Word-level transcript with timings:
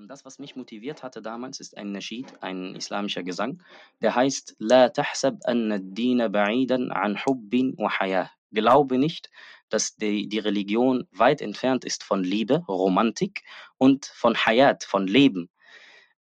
Ähm, 0.00 0.08
das, 0.08 0.24
was 0.24 0.38
mich 0.38 0.56
motiviert 0.56 1.02
hatte 1.02 1.22
damals, 1.22 1.60
ist 1.60 1.76
ein 1.76 1.92
Nasheed, 1.92 2.42
ein 2.42 2.74
islamischer 2.74 3.22
Gesang, 3.22 3.62
der 4.00 4.14
heißt 4.14 4.56
La 4.58 4.88
tahsab 4.88 5.38
anna 5.44 5.76
ad-dina 5.76 6.26
ba'idan 6.26 6.90
an 6.90 7.18
hubbin 7.24 7.74
wa 7.76 7.90
hayah. 7.98 8.30
Glaube 8.52 8.98
nicht, 8.98 9.30
dass 9.68 9.96
die, 9.96 10.28
die 10.28 10.38
Religion 10.40 11.06
weit 11.12 11.40
entfernt 11.40 11.84
ist 11.84 12.02
von 12.02 12.24
Liebe, 12.24 12.64
Romantik 12.68 13.42
und 13.78 14.06
von 14.06 14.34
Hayat, 14.34 14.82
von 14.82 15.06
Leben. 15.06 15.48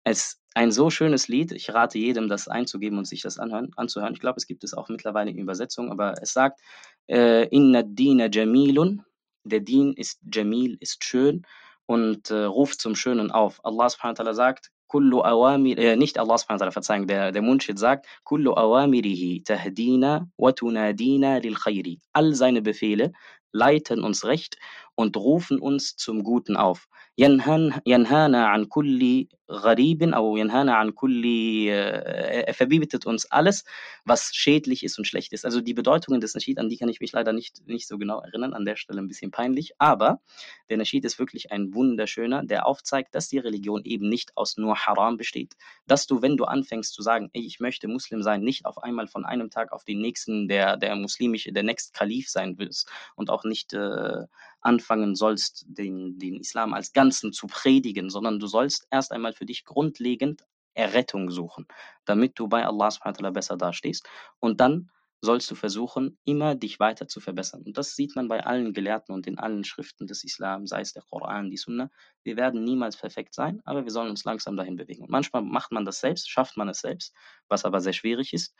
Es 0.03 0.39
ein 0.53 0.71
so 0.71 0.91
schönes 0.91 1.27
Lied. 1.27 1.51
Ich 1.51 1.73
rate 1.73 1.97
jedem, 1.97 2.27
das 2.27 2.47
einzugeben 2.47 2.99
und 2.99 3.05
sich 3.05 3.21
das 3.21 3.39
anhören, 3.39 3.71
anzuhören. 3.77 4.13
Ich 4.13 4.19
glaube, 4.19 4.37
es 4.37 4.45
gibt 4.45 4.63
es 4.63 4.75
auch 4.75 4.89
mittlerweile 4.89 5.31
in 5.31 5.39
Übersetzung, 5.39 5.91
aber 5.91 6.13
es 6.21 6.33
sagt, 6.33 6.59
äh, 7.07 7.47
Inna 7.47 7.81
dina 7.83 8.27
jamilun, 8.29 9.03
der 9.43 9.61
Dien 9.61 9.93
ist 9.93 10.19
jamil, 10.31 10.77
ist 10.79 11.03
schön 11.03 11.45
und 11.89 12.29
äh, 12.29 12.43
ruft 12.43 12.79
zum 12.81 12.95
Schönen 12.95 13.31
auf. 13.31 13.59
Allah 13.65 13.89
subhanahu 13.89 14.19
wa 14.19 14.23
ta'ala 14.23 14.33
sagt, 14.35 14.69
kullu 14.87 15.23
awamir, 15.23 15.75
äh, 15.79 15.95
nicht 15.95 16.19
Allah 16.19 16.37
subhanahu 16.37 16.59
wa 16.59 16.65
ta'ala, 16.65 16.71
Verzeihung, 16.71 17.07
der, 17.07 17.31
der 17.31 17.41
Munshid 17.41 17.79
sagt, 17.79 18.05
kullu 18.25 18.53
awamirihi 18.53 19.43
tahdina 19.43 20.29
wa 20.37 20.51
tunadina 20.51 21.39
lil 21.39 21.55
khayri. 21.55 21.99
All 22.13 22.35
seine 22.35 22.61
Befehle 22.61 23.11
leiten 23.53 24.03
uns 24.03 24.23
recht 24.23 24.57
und 24.99 25.15
rufen 25.15 25.59
uns 25.59 25.95
zum 25.95 26.25
Guten 26.25 26.57
auf. 26.57 26.89
Yanhana 27.15 28.51
an 28.51 28.67
kulli 28.67 29.29
gharibin, 29.47 30.13
au 30.13 30.35
yanhana 30.35 30.77
an 30.77 30.93
kulli, 30.93 31.69
äh, 31.69 32.43
er 32.45 32.53
verbietet 32.53 33.05
uns 33.05 33.25
alles, 33.25 33.63
was 34.03 34.31
schädlich 34.33 34.83
ist 34.83 34.97
und 34.97 35.05
schlecht 35.05 35.31
ist. 35.31 35.45
Also 35.45 35.61
die 35.61 35.73
Bedeutungen 35.73 36.19
des 36.19 36.35
Nasheed, 36.35 36.59
an 36.59 36.67
die 36.67 36.77
kann 36.77 36.89
ich 36.89 36.99
mich 36.99 37.13
leider 37.13 37.31
nicht, 37.31 37.65
nicht 37.65 37.87
so 37.87 37.97
genau 37.97 38.19
erinnern, 38.19 38.53
an 38.53 38.65
der 38.65 38.75
Stelle 38.75 38.99
ein 38.99 39.07
bisschen 39.07 39.31
peinlich, 39.31 39.73
aber 39.79 40.21
der 40.69 40.77
Nasheed 40.77 41.05
ist 41.05 41.17
wirklich 41.17 41.51
ein 41.51 41.73
wunderschöner, 41.73 42.43
der 42.43 42.65
aufzeigt, 42.65 43.15
dass 43.15 43.29
die 43.29 43.39
Religion 43.39 43.83
eben 43.85 44.07
nicht 44.07 44.35
aus 44.35 44.57
nur 44.57 44.75
Haram 44.75 45.15
besteht. 45.15 45.55
Dass 45.87 46.07
du, 46.07 46.21
wenn 46.21 46.35
du 46.35 46.43
anfängst 46.43 46.93
zu 46.93 47.01
sagen, 47.01 47.29
ey, 47.33 47.45
ich 47.45 47.61
möchte 47.61 47.87
Muslim 47.87 48.21
sein, 48.21 48.41
nicht 48.41 48.65
auf 48.65 48.77
einmal 48.83 49.07
von 49.07 49.25
einem 49.25 49.49
Tag 49.49 49.71
auf 49.71 49.85
den 49.85 50.01
nächsten 50.01 50.49
der, 50.49 50.75
der 50.75 50.95
muslimische, 50.95 51.53
der 51.53 51.63
Next 51.63 51.93
Kalif 51.93 52.29
sein 52.29 52.57
willst 52.57 52.89
und 53.15 53.29
auch 53.29 53.45
nicht 53.45 53.73
äh, 53.73 54.25
anfangen 54.61 55.15
sollst, 55.15 55.65
den, 55.67 56.17
den 56.19 56.39
Islam 56.39 56.73
als 56.73 56.93
Ganzen 56.93 57.33
zu 57.33 57.47
predigen, 57.47 58.09
sondern 58.09 58.39
du 58.39 58.47
sollst 58.47 58.87
erst 58.91 59.11
einmal 59.11 59.33
für 59.33 59.45
dich 59.45 59.65
grundlegend 59.65 60.45
Errettung 60.73 61.31
suchen, 61.31 61.67
damit 62.05 62.37
du 62.39 62.47
bei 62.47 62.65
Allah 62.65 62.91
subhanahu 62.91 63.31
besser 63.33 63.57
dastehst. 63.57 64.07
Und 64.39 64.61
dann 64.61 64.89
sollst 65.21 65.51
du 65.51 65.55
versuchen, 65.55 66.17
immer 66.23 66.55
dich 66.55 66.79
weiter 66.79 67.07
zu 67.07 67.19
verbessern. 67.19 67.63
Und 67.63 67.77
das 67.77 67.95
sieht 67.95 68.15
man 68.15 68.29
bei 68.29 68.45
allen 68.45 68.73
Gelehrten 68.73 69.13
und 69.13 69.27
in 69.27 69.37
allen 69.37 69.65
Schriften 69.65 70.07
des 70.07 70.23
Islam, 70.23 70.65
sei 70.65 70.81
es 70.81 70.93
der 70.93 71.03
Koran, 71.03 71.49
die 71.49 71.57
Sunna. 71.57 71.89
Wir 72.23 72.37
werden 72.37 72.63
niemals 72.63 72.95
perfekt 72.95 73.33
sein, 73.33 73.61
aber 73.65 73.83
wir 73.83 73.91
sollen 73.91 74.09
uns 74.09 74.23
langsam 74.23 74.55
dahin 74.55 74.77
bewegen. 74.77 75.03
Und 75.03 75.09
manchmal 75.09 75.41
macht 75.41 75.71
man 75.71 75.83
das 75.83 75.99
selbst, 75.99 76.29
schafft 76.29 76.55
man 76.55 76.69
es 76.69 76.79
selbst, 76.79 77.13
was 77.49 77.65
aber 77.65 77.81
sehr 77.81 77.93
schwierig 77.93 78.31
ist. 78.33 78.55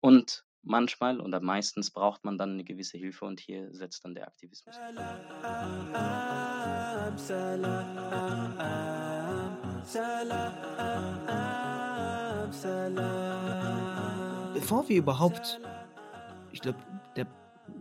Und 0.00 0.44
Manchmal 0.62 1.20
oder 1.20 1.40
meistens 1.40 1.90
braucht 1.90 2.24
man 2.24 2.36
dann 2.36 2.52
eine 2.52 2.64
gewisse 2.64 2.98
Hilfe 2.98 3.24
und 3.24 3.40
hier 3.40 3.72
setzt 3.72 4.04
dann 4.04 4.14
der 4.14 4.26
Aktivismus. 4.26 4.76
Bevor 14.54 14.88
wir 14.88 14.96
überhaupt, 14.96 15.60
ich 16.52 16.60
glaube, 16.60 16.78
der, 17.16 17.26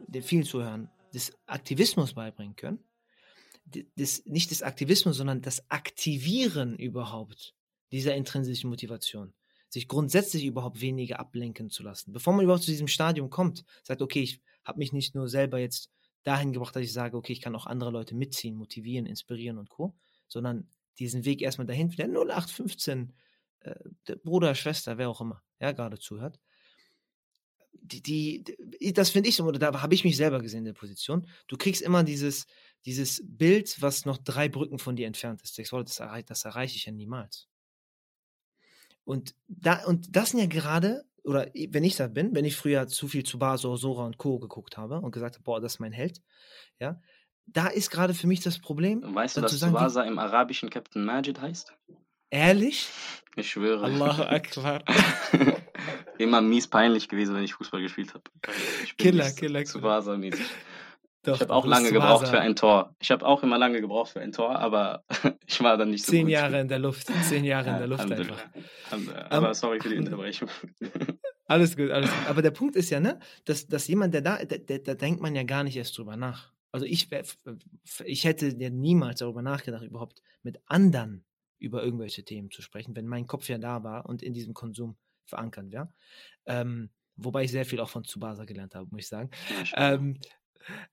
der 0.07 0.23
vielen 0.23 0.43
Zuhörern 0.43 0.89
des 1.13 1.37
Aktivismus 1.47 2.13
beibringen 2.13 2.55
können, 2.55 2.79
des, 3.65 4.25
nicht 4.25 4.51
des 4.51 4.63
Aktivismus, 4.63 5.17
sondern 5.17 5.41
das 5.41 5.69
Aktivieren 5.69 6.77
überhaupt 6.77 7.55
dieser 7.91 8.15
intrinsischen 8.15 8.69
Motivation 8.69 9.33
sich 9.69 9.87
grundsätzlich 9.87 10.45
überhaupt 10.45 10.81
weniger 10.81 11.19
ablenken 11.19 11.69
zu 11.69 11.83
lassen. 11.83 12.13
Bevor 12.13 12.33
man 12.33 12.43
überhaupt 12.43 12.63
zu 12.63 12.71
diesem 12.71 12.87
Stadium 12.87 13.29
kommt, 13.29 13.65
sagt, 13.83 14.01
okay, 14.01 14.21
ich 14.21 14.41
habe 14.63 14.79
mich 14.79 14.93
nicht 14.93 15.15
nur 15.15 15.27
selber 15.27 15.59
jetzt 15.59 15.89
dahin 16.23 16.53
gebracht, 16.53 16.75
dass 16.75 16.83
ich 16.83 16.93
sage, 16.93 17.17
okay, 17.17 17.33
ich 17.33 17.41
kann 17.41 17.55
auch 17.55 17.65
andere 17.65 17.91
Leute 17.91 18.15
mitziehen, 18.15 18.55
motivieren, 18.55 19.05
inspirieren 19.05 19.57
und 19.57 19.69
Co., 19.69 19.95
sondern 20.27 20.69
diesen 20.99 21.25
Weg 21.25 21.41
erstmal 21.41 21.67
dahin, 21.67 21.89
der 21.91 22.07
0815, 22.07 23.13
äh, 23.59 23.75
der 24.07 24.15
Bruder, 24.17 24.55
Schwester, 24.55 24.97
wer 24.97 25.09
auch 25.09 25.21
immer, 25.21 25.43
ja, 25.59 25.71
gerade 25.71 25.99
zuhört. 25.99 26.39
Die, 27.71 28.01
die, 28.01 28.93
das 28.93 29.11
finde 29.11 29.29
ich, 29.29 29.39
oder 29.39 29.59
da 29.59 29.81
habe 29.81 29.93
ich 29.93 30.03
mich 30.03 30.17
selber 30.17 30.41
gesehen 30.41 30.59
in 30.59 30.65
der 30.65 30.73
Position. 30.73 31.27
Du 31.47 31.55
kriegst 31.55 31.81
immer 31.81 32.03
dieses, 32.03 32.47
dieses 32.85 33.21
Bild, 33.25 33.81
was 33.81 34.05
noch 34.05 34.17
drei 34.17 34.49
Brücken 34.49 34.79
von 34.79 34.97
dir 34.97 35.07
entfernt 35.07 35.41
ist. 35.41 35.57
Das, 35.57 35.69
das 36.25 36.45
erreiche 36.45 36.75
ich 36.75 36.85
ja 36.85 36.91
niemals. 36.91 37.47
Und, 39.07 39.35
da, 39.47 39.85
und 39.85 40.17
das 40.17 40.31
sind 40.31 40.41
ja 40.41 40.47
gerade, 40.47 41.05
oder 41.23 41.47
wenn 41.69 41.85
ich 41.85 41.95
da 41.95 42.07
bin, 42.07 42.35
wenn 42.35 42.43
ich 42.43 42.57
früher 42.57 42.87
zu 42.87 43.07
viel 43.07 43.23
zu 43.23 43.39
Basor, 43.39 43.77
Sora 43.77 44.05
und 44.05 44.17
Co. 44.17 44.37
geguckt 44.37 44.77
habe 44.77 44.99
und 44.99 45.11
gesagt 45.11 45.35
habe, 45.35 45.43
boah, 45.45 45.61
das 45.61 45.75
ist 45.75 45.79
mein 45.79 45.93
Held, 45.93 46.21
ja, 46.77 46.99
da 47.45 47.67
ist 47.67 47.89
gerade 47.89 48.13
für 48.13 48.27
mich 48.27 48.41
das 48.41 48.59
Problem. 48.59 49.01
Weißt 49.15 49.37
du, 49.37 49.41
dass 49.41 49.57
Tsubasa 49.57 50.03
im 50.03 50.19
arabischen 50.19 50.69
Captain 50.69 51.05
Majid 51.05 51.39
heißt? 51.39 51.73
Ehrlich? 52.29 52.89
Ich 53.37 53.49
schwöre. 53.49 53.85
Allahu 53.85 54.23
Akbar. 54.27 54.83
Immer 56.17 56.41
mies 56.41 56.67
peinlich 56.67 57.07
gewesen, 57.07 57.33
wenn 57.33 57.45
ich 57.45 57.53
Fußball 57.53 57.81
gespielt 57.81 58.13
habe. 58.13 58.23
Killer, 58.97 59.31
Killer. 59.31 59.61
Tsubasa-mäßig. 59.61 60.43
Doch, 61.27 61.35
ich 61.35 61.41
habe 61.41 61.53
auch 61.53 61.65
lange 61.65 61.91
gebraucht 61.91 62.29
für 62.29 62.39
ein 62.39 62.55
Tor. 62.55 62.95
Ich 62.99 63.11
habe 63.11 63.25
auch 63.25 63.43
immer 63.43 63.57
lange 63.57 63.81
gebraucht 63.81 64.11
für 64.11 64.21
ein 64.21 64.31
Tor, 64.31 64.57
aber 64.57 65.03
ich 65.45 65.61
war 65.61 65.75
dann 65.75 65.89
nicht 65.89 66.05
so 66.05 66.13
Zehn 66.13 66.27
gut. 66.27 66.31
Jahre 66.31 66.61
in 66.61 66.69
der 66.69 66.79
Luft. 66.79 67.07
Zehn 67.23 67.43
Jahre 67.43 67.69
in 67.69 67.77
der 67.79 67.87
Luft 67.87 68.09
einfach. 68.09 68.45
Aber 69.29 69.49
um, 69.49 69.53
sorry 69.53 69.81
für 69.81 69.89
die 69.89 69.97
Unterbrechung. 69.97 70.47
Alles 71.49 71.77
gut, 71.77 71.89
alles 71.91 72.09
gut. 72.09 72.27
Aber 72.27 72.41
der 72.41 72.51
Punkt 72.51 72.75
ist 72.75 72.89
ja, 72.89 72.99
ne, 72.99 73.19
dass, 73.45 73.67
dass 73.67 73.87
jemand, 73.87 74.13
der 74.13 74.19
da, 74.19 74.37
da 74.43 74.93
denkt 74.95 75.21
man 75.21 75.33
ja 75.33 75.43
gar 75.43 75.63
nicht 75.63 75.77
erst 75.77 75.97
drüber 75.97 76.17
nach. 76.17 76.51
Also 76.73 76.85
ich, 76.85 77.07
ich 78.03 78.23
hätte 78.25 78.49
ja 78.49 78.69
niemals 78.69 79.19
darüber 79.19 79.41
nachgedacht, 79.41 79.83
überhaupt 79.83 80.21
mit 80.43 80.59
anderen 80.65 81.23
über 81.57 81.81
irgendwelche 81.81 82.25
Themen 82.25 82.51
zu 82.51 82.61
sprechen, 82.61 82.97
wenn 82.97 83.07
mein 83.07 83.27
Kopf 83.27 83.47
ja 83.47 83.57
da 83.57 83.81
war 83.81 84.07
und 84.07 84.21
in 84.23 84.33
diesem 84.33 84.53
Konsum 84.53 84.97
verankert 85.25 85.71
wäre. 85.71 85.93
Ähm, 86.45 86.89
wobei 87.15 87.45
ich 87.45 87.51
sehr 87.51 87.65
viel 87.65 87.79
auch 87.79 87.89
von 87.89 88.03
Tsubasa 88.03 88.43
gelernt 88.43 88.75
habe, 88.75 88.87
muss 88.91 89.03
ich 89.03 89.07
sagen. 89.07 89.29
Ja, 89.71 89.93
ähm, 89.93 90.19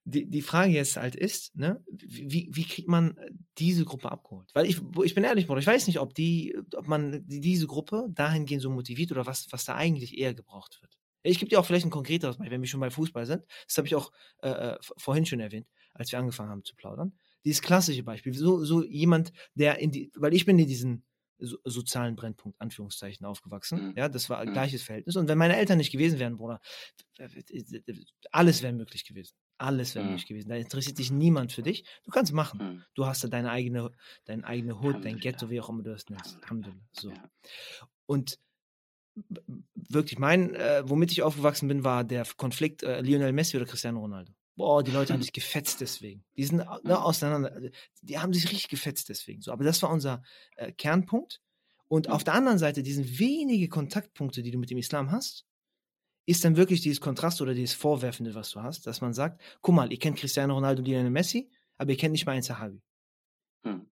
die, 0.04 0.28
die 0.28 0.42
Frage 0.42 0.72
jetzt 0.72 0.96
halt 0.96 1.16
ist, 1.16 1.56
ne, 1.56 1.82
wie, 1.88 2.48
wie 2.52 2.64
kriegt 2.64 2.88
man 2.88 3.16
äh, 3.16 3.30
diese 3.58 3.84
Gruppe 3.84 4.10
abgeholt? 4.10 4.50
Weil 4.54 4.66
ich, 4.66 4.80
ich 5.02 5.14
bin 5.14 5.24
ehrlich, 5.24 5.46
Bruder, 5.46 5.60
ich 5.60 5.66
weiß 5.66 5.86
nicht, 5.86 6.00
ob 6.00 6.14
die, 6.14 6.56
ob 6.74 6.86
man 6.86 7.24
diese 7.26 7.66
Gruppe 7.66 8.06
dahingehend 8.10 8.62
so 8.62 8.70
motiviert 8.70 9.12
oder 9.12 9.26
was, 9.26 9.46
was 9.50 9.64
da 9.64 9.74
eigentlich 9.74 10.18
eher 10.18 10.34
gebraucht 10.34 10.80
wird. 10.80 10.98
Ich 11.22 11.38
gebe 11.38 11.48
dir 11.48 11.58
auch 11.58 11.64
vielleicht 11.64 11.86
ein 11.86 11.90
konkreteres 11.90 12.36
Beispiel, 12.36 12.52
wenn 12.52 12.60
wir 12.60 12.68
schon 12.68 12.80
bei 12.80 12.90
Fußball 12.90 13.24
sind. 13.24 13.44
Das 13.66 13.78
habe 13.78 13.86
ich 13.86 13.94
auch 13.94 14.12
äh, 14.42 14.50
äh 14.50 14.78
vorhin 14.98 15.24
schon 15.24 15.40
erwähnt, 15.40 15.66
als 15.94 16.12
wir 16.12 16.18
angefangen 16.18 16.50
haben 16.50 16.64
zu 16.64 16.74
plaudern. 16.74 17.14
Dieses 17.44 17.62
klassische 17.62 18.02
Beispiel, 18.02 18.34
so, 18.34 18.64
so 18.64 18.84
jemand, 18.84 19.32
der 19.54 19.78
in 19.78 19.90
die, 19.90 20.10
weil 20.16 20.34
ich 20.34 20.44
bin 20.44 20.58
in 20.58 20.66
diesen 20.66 21.04
so, 21.38 21.58
sozialen 21.64 22.16
Brennpunkt, 22.16 22.60
Anführungszeichen, 22.60 23.26
aufgewachsen. 23.26 23.88
Mhm. 23.88 23.94
Ja, 23.96 24.08
das 24.08 24.30
war 24.30 24.38
ein 24.38 24.48
mhm. 24.48 24.52
gleiches 24.52 24.82
Verhältnis. 24.82 25.16
Und 25.16 25.28
wenn 25.28 25.38
meine 25.38 25.56
Eltern 25.56 25.78
nicht 25.78 25.92
gewesen 25.92 26.18
wären, 26.18 26.36
Bruder, 26.36 26.60
alles 28.30 28.62
wäre 28.62 28.72
möglich 28.72 29.04
gewesen. 29.04 29.34
Alles 29.58 29.94
wäre 29.94 30.04
mhm. 30.04 30.12
möglich 30.12 30.26
gewesen. 30.26 30.48
Da 30.48 30.56
interessiert 30.56 30.96
sich 30.96 31.10
niemand 31.10 31.52
für 31.52 31.62
dich. 31.62 31.84
Du 32.04 32.10
kannst 32.10 32.32
machen. 32.32 32.58
Mhm. 32.58 32.84
Du 32.94 33.06
hast 33.06 33.22
da 33.22 33.28
deine 33.28 33.50
eigene, 33.50 33.90
deine 34.24 34.44
eigene 34.44 34.80
Hut, 34.80 35.04
dein 35.04 35.18
Ghetto, 35.18 35.50
wie 35.50 35.60
auch 35.60 35.68
immer 35.68 35.82
du 35.82 35.90
das 35.90 36.08
nennst. 36.08 36.38
So. 36.92 37.10
Ja. 37.10 37.30
Und 38.06 38.38
wirklich 39.74 40.18
mein, 40.18 40.54
äh, 40.54 40.82
womit 40.86 41.12
ich 41.12 41.22
aufgewachsen 41.22 41.68
bin, 41.68 41.84
war 41.84 42.04
der 42.04 42.26
Konflikt 42.36 42.82
äh, 42.82 43.00
Lionel 43.00 43.32
Messi 43.32 43.56
oder 43.56 43.66
Cristiano 43.66 44.00
Ronaldo. 44.00 44.32
Boah, 44.56 44.82
die 44.82 44.90
Leute 44.90 45.12
haben 45.12 45.22
sich 45.22 45.32
gefetzt 45.32 45.80
deswegen. 45.80 46.24
Die 46.36 46.44
sind 46.44 46.58
ne, 46.58 46.80
mhm. 46.82 46.90
auseinander, 46.90 47.70
die 48.02 48.18
haben 48.18 48.32
sich 48.32 48.50
richtig 48.50 48.68
gefetzt 48.68 49.08
deswegen. 49.08 49.40
So, 49.40 49.52
aber 49.52 49.64
das 49.64 49.82
war 49.82 49.90
unser 49.90 50.22
äh, 50.56 50.72
Kernpunkt. 50.72 51.40
Und 51.86 52.08
auf 52.08 52.24
der 52.24 52.34
anderen 52.34 52.58
Seite, 52.58 52.82
diesen 52.82 53.18
wenige 53.18 53.68
Kontaktpunkte, 53.68 54.42
die 54.42 54.50
du 54.50 54.58
mit 54.58 54.70
dem 54.70 54.78
Islam 54.78 55.12
hast, 55.12 55.46
ist 56.26 56.44
dann 56.44 56.56
wirklich 56.56 56.80
dieses 56.80 57.00
Kontrast 57.00 57.40
oder 57.40 57.54
dieses 57.54 57.74
Vorwerfende, 57.74 58.34
was 58.34 58.50
du 58.50 58.62
hast, 58.62 58.86
dass 58.86 59.00
man 59.00 59.12
sagt, 59.12 59.40
guck 59.60 59.74
mal, 59.74 59.92
ihr 59.92 59.98
kennt 59.98 60.18
Cristiano 60.18 60.54
Ronaldo 60.54 60.80
und 60.80 60.88
Lionel 60.88 61.10
Messi, 61.10 61.50
aber 61.76 61.90
ihr 61.90 61.96
kennt 61.96 62.12
nicht 62.12 62.26
mal 62.26 62.32
einen 62.32 62.42
Sahabi. 62.42 62.82
Hm. 63.64 63.86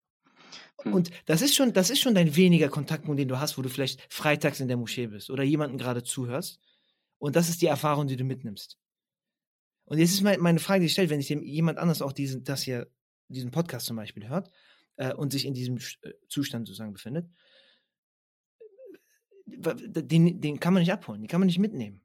Hm. 0.81 0.93
Und 0.93 1.11
das 1.25 1.41
ist 1.41 1.55
schon, 1.55 1.73
das 1.73 1.89
ist 1.89 1.99
schon 1.99 2.15
dein 2.15 2.35
weniger 2.35 2.69
Kontaktpunkt, 2.69 3.19
den 3.19 3.27
du 3.27 3.39
hast, 3.39 3.57
wo 3.57 3.61
du 3.61 3.69
vielleicht 3.69 4.01
freitags 4.11 4.59
in 4.59 4.67
der 4.67 4.77
Moschee 4.77 5.07
bist 5.07 5.29
oder 5.29 5.43
jemanden 5.43 5.77
gerade 5.77 6.03
zuhörst. 6.03 6.59
Und 7.19 7.35
das 7.35 7.49
ist 7.49 7.61
die 7.61 7.67
Erfahrung, 7.67 8.07
die 8.07 8.17
du 8.17 8.23
mitnimmst. 8.23 8.77
Und 9.85 9.99
jetzt 9.99 10.13
ist 10.13 10.21
meine 10.21 10.59
Frage, 10.59 10.81
die 10.81 10.87
ich 10.87 10.93
stelle, 10.93 11.09
wenn 11.09 11.21
sich 11.21 11.29
jemand 11.29 11.77
anders 11.77 12.01
auch 12.01 12.13
diesen, 12.13 12.43
das 12.43 12.63
hier, 12.63 12.87
diesen 13.27 13.51
Podcast 13.51 13.85
zum 13.85 13.97
Beispiel 13.97 14.27
hört 14.27 14.49
äh, 14.95 15.13
und 15.13 15.31
sich 15.31 15.45
in 15.45 15.53
diesem 15.53 15.77
äh, 15.77 16.11
Zustand 16.29 16.67
sozusagen 16.67 16.93
befindet, 16.93 17.29
den, 19.45 20.41
den 20.41 20.59
kann 20.59 20.73
man 20.73 20.81
nicht 20.81 20.91
abholen, 20.91 21.21
den 21.21 21.27
kann 21.27 21.41
man 21.41 21.47
nicht 21.47 21.59
mitnehmen. 21.59 22.02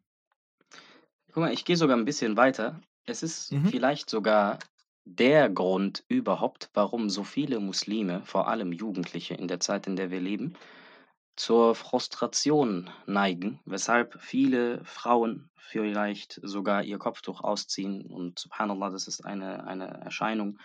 Guck 1.38 1.44
mal, 1.44 1.52
ich 1.52 1.64
gehe 1.64 1.76
sogar 1.76 1.96
ein 1.96 2.04
bisschen 2.04 2.36
weiter. 2.36 2.80
Es 3.06 3.22
ist 3.22 3.52
Mhm. 3.52 3.70
vielleicht 3.70 4.10
sogar 4.10 4.58
der 5.04 5.48
Grund 5.48 6.02
überhaupt, 6.08 6.68
warum 6.74 7.10
so 7.10 7.22
viele 7.22 7.60
Muslime, 7.60 8.24
vor 8.24 8.48
allem 8.48 8.72
Jugendliche 8.72 9.34
in 9.34 9.46
der 9.46 9.60
Zeit, 9.60 9.86
in 9.86 9.94
der 9.94 10.10
wir 10.10 10.18
leben, 10.20 10.54
zur 11.36 11.76
Frustration 11.76 12.90
neigen, 13.06 13.60
weshalb 13.66 14.20
viele 14.20 14.84
Frauen 14.84 15.48
vielleicht 15.54 16.40
sogar 16.42 16.82
ihr 16.82 16.98
Kopftuch 16.98 17.40
ausziehen. 17.40 18.06
Und 18.06 18.40
subhanallah, 18.40 18.90
das 18.90 19.06
ist 19.06 19.24
eine, 19.24 19.64
eine 19.64 19.86
Erscheinung, 19.86 20.58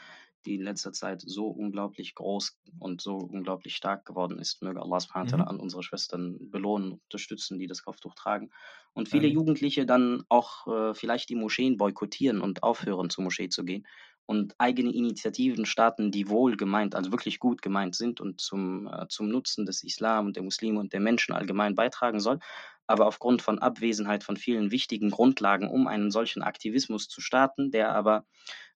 die 0.46 0.56
in 0.56 0.64
letzter 0.64 0.92
Zeit 0.94 1.22
so 1.26 1.48
unglaublich 1.48 2.16
groß 2.16 2.58
und 2.80 3.02
so 3.02 3.16
unglaublich 3.18 3.76
stark 3.76 4.06
geworden 4.06 4.40
ist. 4.40 4.62
Möge 4.62 4.82
Allah 4.82 5.00
subhanahu 5.00 5.42
Mhm. 5.42 5.44
an 5.44 5.60
unsere 5.60 5.84
Schwestern 5.84 6.38
belohnen, 6.52 6.94
unterstützen, 6.94 7.60
die 7.60 7.68
das 7.68 7.84
Kopftuch 7.84 8.16
tragen. 8.16 8.50
Und 8.94 9.10
viele 9.10 9.28
Amin. 9.28 9.28
Jugendliche 9.28 9.86
dann 9.86 10.24
auch 10.30 10.68
äh, 10.68 10.94
vielleicht 10.94 11.30
die 11.30 11.36
Moscheen 11.36 11.78
boykottieren 11.78 12.42
und 12.42 12.64
aufhören, 12.64 13.10
zur 13.10 13.24
Moschee 13.24 13.50
zu 13.50 13.64
gehen 13.66 13.88
und 14.26 14.56
eigene 14.58 14.94
Initiativen 14.94 15.66
starten, 15.66 16.12
die 16.12 16.30
wohl 16.30 16.56
gemeint, 16.56 16.96
also 16.96 17.12
wirklich 17.12 17.40
gut 17.40 17.62
gemeint 17.62 17.96
sind 17.96 18.22
und 18.22 18.40
zum, 18.40 18.88
äh, 18.88 19.08
zum 19.10 19.28
Nutzen 19.30 19.66
des 19.66 19.84
Islam 19.84 20.28
und 20.28 20.36
der 20.36 20.44
Muslime 20.44 20.80
und 20.80 20.94
der 20.94 21.02
Menschen 21.02 21.34
allgemein 21.34 21.76
beitragen 21.76 22.20
soll, 22.20 22.40
aber 22.88 23.08
aufgrund 23.08 23.42
von 23.42 23.60
Abwesenheit 23.60 24.24
von 24.24 24.38
vielen 24.38 24.72
wichtigen 24.72 25.10
Grundlagen, 25.12 25.70
um 25.70 25.88
einen 25.88 26.12
solchen 26.12 26.44
Aktivismus 26.44 27.08
zu 27.08 27.22
starten, 27.22 27.72
der 27.72 27.94
aber 27.94 28.26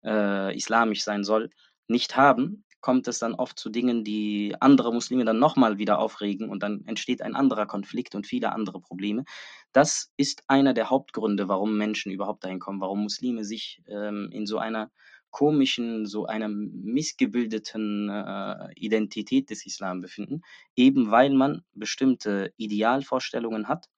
äh, 0.04 0.56
islamisch 0.56 1.04
sein 1.04 1.24
soll, 1.24 1.50
nicht 1.88 2.16
haben, 2.16 2.66
kommt 2.82 3.08
es 3.08 3.20
dann 3.20 3.36
oft 3.36 3.58
zu 3.60 3.70
Dingen, 3.70 4.04
die 4.04 4.56
andere 4.60 4.94
Muslime 4.94 5.26
dann 5.26 5.40
nochmal 5.40 5.78
wieder 5.78 6.00
aufregen 6.00 6.50
und 6.50 6.64
dann 6.64 6.86
entsteht 6.86 7.22
ein 7.22 7.36
anderer 7.36 7.66
Konflikt 7.66 8.16
und 8.16 8.28
viele 8.28 8.52
andere 8.54 8.80
Probleme. 8.80 9.26
Das 9.74 10.12
ist 10.18 10.44
einer 10.48 10.74
der 10.74 10.90
Hauptgründe, 10.90 11.48
warum 11.48 11.78
Menschen 11.78 12.12
überhaupt 12.12 12.44
dahin 12.44 12.60
kommen, 12.60 12.80
warum 12.80 13.04
Muslime 13.04 13.44
sich 13.44 13.82
ähm, 13.88 14.30
in 14.32 14.46
so 14.46 14.58
einer 14.58 14.92
komischen, 15.32 16.06
so 16.06 16.26
einer 16.26 16.48
missgebildeten 16.48 18.10
äh, 18.10 18.72
Identität 18.76 19.50
des 19.50 19.66
Islam 19.66 20.02
befinden, 20.02 20.42
eben 20.76 21.12
weil 21.12 21.32
man 21.32 21.64
bestimmte 21.74 22.54
Idealvorstellungen 22.58 23.68
hat, 23.68 23.90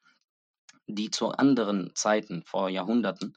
die 0.95 1.11
zu 1.11 1.29
anderen 1.31 1.91
Zeiten 1.95 2.43
vor 2.43 2.69
Jahrhunderten 2.69 3.35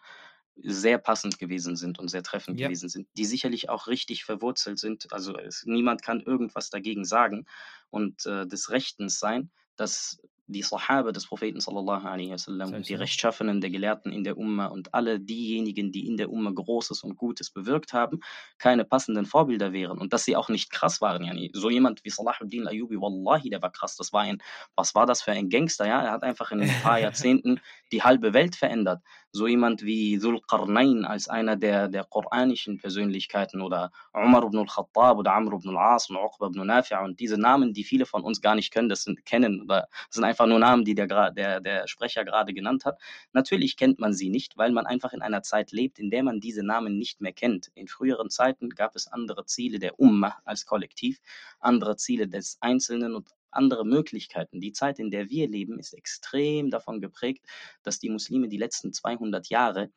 sehr 0.56 0.98
passend 0.98 1.38
gewesen 1.38 1.76
sind 1.76 1.98
und 1.98 2.08
sehr 2.08 2.22
treffend 2.22 2.58
Ja. 2.58 2.60
gewesen 2.60 2.88
sind, 2.88 3.08
die 3.16 3.24
sicherlich 3.24 3.70
auch 3.70 3.86
richtig 3.86 4.24
verwurzelt 4.24 4.78
sind. 4.78 5.12
Also 5.12 5.36
es, 5.38 5.64
niemand 5.66 6.02
kann 6.02 6.20
irgendwas 6.20 6.70
dagegen 6.70 7.04
sagen 7.04 7.46
und 7.90 8.26
äh, 8.26 8.46
des 8.46 8.70
Rechtens 8.70 9.18
sein, 9.18 9.50
dass 9.76 10.20
die 10.46 10.62
Sahaba 10.62 11.12
des 11.12 11.26
Propheten 11.26 11.60
sallallahu 11.60 12.06
alaihi 12.06 12.30
wasallam 12.30 12.74
und 12.74 12.88
die. 12.88 12.94
Rechtschaffenen 12.94 13.60
der 13.60 13.70
Gelehrten 13.70 14.12
in 14.12 14.24
der 14.24 14.36
Umma 14.36 14.66
und 14.66 14.92
alle 14.94 15.20
diejenigen, 15.20 15.92
die 15.92 16.06
in 16.06 16.16
der 16.16 16.30
Umma 16.30 16.50
Großes 16.50 17.02
und 17.02 17.16
Gutes 17.16 17.50
bewirkt 17.50 17.92
haben, 17.92 18.20
keine 18.58 18.84
passenden 18.84 19.26
Vorbilder 19.26 19.72
wären 19.72 19.98
und 19.98 20.12
dass 20.12 20.24
sie 20.24 20.36
auch 20.36 20.48
nicht 20.48 20.70
krass 20.70 21.00
waren. 21.00 21.24
Yani, 21.24 21.50
so 21.54 21.70
jemand 21.70 22.04
wie 22.04 22.10
Salahuddin 22.10 22.66
Ayyubi, 22.66 23.00
wallahi, 23.00 23.50
der 23.50 23.62
war 23.62 23.70
krass. 23.70 23.96
Das 23.96 24.12
war 24.12 24.22
ein, 24.22 24.42
was 24.76 24.94
war 24.94 25.06
das 25.06 25.22
für 25.22 25.32
ein 25.32 25.48
Gangster? 25.48 25.86
Ja, 25.86 26.02
er 26.02 26.12
hat 26.12 26.22
einfach 26.22 26.50
in 26.52 26.60
ein 26.60 26.82
paar 26.82 26.98
Jahrzehnten 27.00 27.60
die 27.92 28.02
halbe 28.02 28.32
Welt 28.32 28.56
verändert. 28.56 29.02
So 29.30 29.46
jemand 29.46 29.82
wie 29.82 30.18
Dhul 30.18 30.40
Qarnayn 30.46 31.04
als 31.04 31.28
einer 31.28 31.56
der, 31.56 31.88
der 31.88 32.04
koranischen 32.04 32.78
Persönlichkeiten 32.78 33.62
oder 33.62 33.90
Umar 34.12 34.44
ibn 34.44 34.58
al-Khattab 34.58 35.16
oder 35.18 35.32
Amr 35.32 35.54
ibn 35.54 35.70
al-As 35.70 36.10
und 36.10 36.16
Uqba 36.16 36.48
ibn 36.48 36.66
Nafi' 36.66 37.02
und 37.02 37.18
diese 37.20 37.38
Namen, 37.38 37.72
die 37.72 37.84
viele 37.84 38.04
von 38.04 38.24
uns 38.24 38.40
gar 38.40 38.54
nicht 38.54 38.72
können, 38.72 38.88
das 38.88 39.04
sind 39.04 39.24
kennen 39.24 39.62
oder 39.62 39.88
das 40.08 40.16
sind 40.16 40.24
einfach 40.24 40.46
nur 40.46 40.58
Namen, 40.58 40.84
die 40.84 40.94
der, 40.94 41.30
der, 41.30 41.60
der 41.60 41.88
Sprecher 41.88 42.24
gerade 42.24 42.52
genannt 42.52 42.84
hat. 42.84 43.00
Natürlich 43.32 43.76
kennt 43.76 44.00
man 44.00 44.12
sie 44.12 44.28
nicht, 44.28 44.56
weil 44.56 44.72
man 44.72 44.86
einfach 44.86 45.12
in 45.12 45.22
einer 45.22 45.42
Zeit 45.42 45.72
lebt, 45.72 45.98
in 45.98 46.10
der 46.10 46.22
man 46.22 46.40
diese 46.40 46.62
Namen 46.62 46.98
nicht 46.98 47.20
mehr 47.20 47.32
kennt. 47.32 47.70
In 47.74 47.88
früheren 47.88 48.28
Zeiten 48.28 48.70
gab 48.70 48.96
es 48.96 49.06
andere 49.06 49.46
Ziele 49.46 49.78
der 49.78 49.98
Umma 49.98 50.36
als 50.44 50.66
Kollektiv, 50.66 51.20
andere 51.60 51.96
Ziele 51.96 52.28
des 52.28 52.58
Einzelnen 52.60 53.14
und 53.14 53.30
andere 53.52 53.84
Möglichkeiten. 53.84 54.60
Die 54.60 54.72
Zeit, 54.72 54.98
in 54.98 55.10
der 55.10 55.30
wir 55.30 55.48
leben, 55.48 55.78
ist 55.78 55.94
extrem 55.94 56.70
davon 56.70 57.00
geprägt, 57.00 57.44
dass 57.82 57.98
die 57.98 58.10
Muslime 58.10 58.48
die 58.48 58.58
letzten 58.58 58.92
200 58.92 59.48
Jahre 59.48 59.90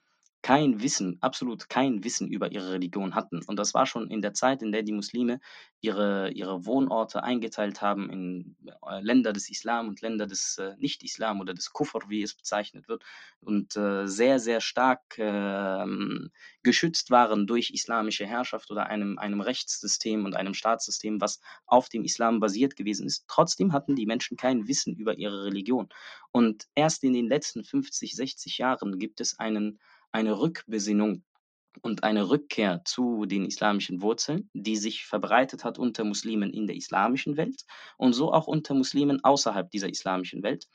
kein 0.45 0.83
Wissen, 0.83 1.18
absolut 1.21 1.69
kein 1.69 2.03
Wissen 2.03 2.27
über 2.27 2.51
ihre 2.51 2.74
Religion 2.74 3.15
hatten. 3.15 3.42
Und 3.47 3.57
das 3.57 3.74
war 3.74 3.88
schon 3.88 4.12
in 4.12 4.21
der 4.21 4.36
Zeit, 4.36 4.62
in 4.62 4.71
der 4.71 4.83
die 4.83 4.92
Muslime 4.92 5.39
ihre, 5.81 6.30
ihre 6.33 6.68
Wohnorte 6.68 7.24
eingeteilt 7.24 7.81
haben 7.81 8.12
in 8.12 8.56
äh, 8.88 9.01
Länder 9.01 9.33
des 9.33 9.50
Islam 9.50 9.88
und 9.88 10.01
Länder 10.01 10.27
des 10.27 10.59
äh, 10.59 10.75
Nicht-Islam 10.77 11.42
oder 11.42 11.56
des 11.56 11.74
Kufr, 11.74 12.00
wie 12.09 12.21
es 12.21 12.36
bezeichnet 12.36 12.88
wird, 12.88 13.03
und 13.39 13.75
äh, 13.75 14.06
sehr, 14.06 14.38
sehr 14.38 14.62
stark 14.62 15.18
ähm, 15.18 16.30
geschützt 16.62 17.09
waren 17.09 17.48
durch 17.48 17.71
islamische 17.71 18.27
Herrschaft 18.27 18.69
oder 18.69 18.86
einem, 18.86 19.18
einem 19.18 19.41
Rechtssystem 19.41 20.25
und 20.25 20.36
einem 20.36 20.53
Staatssystem, 20.53 21.21
was 21.21 21.39
auf 21.65 21.89
dem 21.89 22.03
Islam 22.03 22.39
basiert 22.39 22.75
gewesen 22.75 23.07
ist. 23.07 23.25
Trotzdem 23.27 23.74
hatten 23.74 23.95
die 23.95 24.06
Menschen 24.06 24.38
kein 24.38 24.68
Wissen 24.68 24.95
über 24.95 25.18
ihre 25.18 25.45
Religion. 25.45 25.89
Und 26.31 26.68
erst 26.75 27.03
in 27.03 27.13
den 27.13 27.27
letzten 27.27 27.63
50, 27.63 28.15
60 28.15 28.59
Jahren 28.59 29.00
gibt 29.00 29.21
es 29.21 29.39
einen, 29.39 29.80
eine 30.15 30.39
Rückbesinnung 30.39 31.23
und 31.81 32.06
eine 32.06 32.29
Rückkehr 32.29 32.81
zu 32.85 33.25
den 33.25 33.45
islamischen 33.45 34.01
Wurzeln, 34.01 34.50
die 34.53 34.77
sich 34.77 35.06
verbreitet 35.06 35.65
hat 35.65 35.77
unter 35.77 36.06
Muslimen 36.06 36.53
in 36.53 36.67
der 36.67 36.77
islamischen 36.77 37.35
Welt 37.35 37.65
und 37.97 38.13
so 38.13 38.31
auch 38.31 38.47
unter 38.47 38.73
Muslimen 38.75 39.21
außerhalb 39.25 39.69
dieser 39.69 39.89
islamischen 39.89 40.41
Welt. 40.41 40.69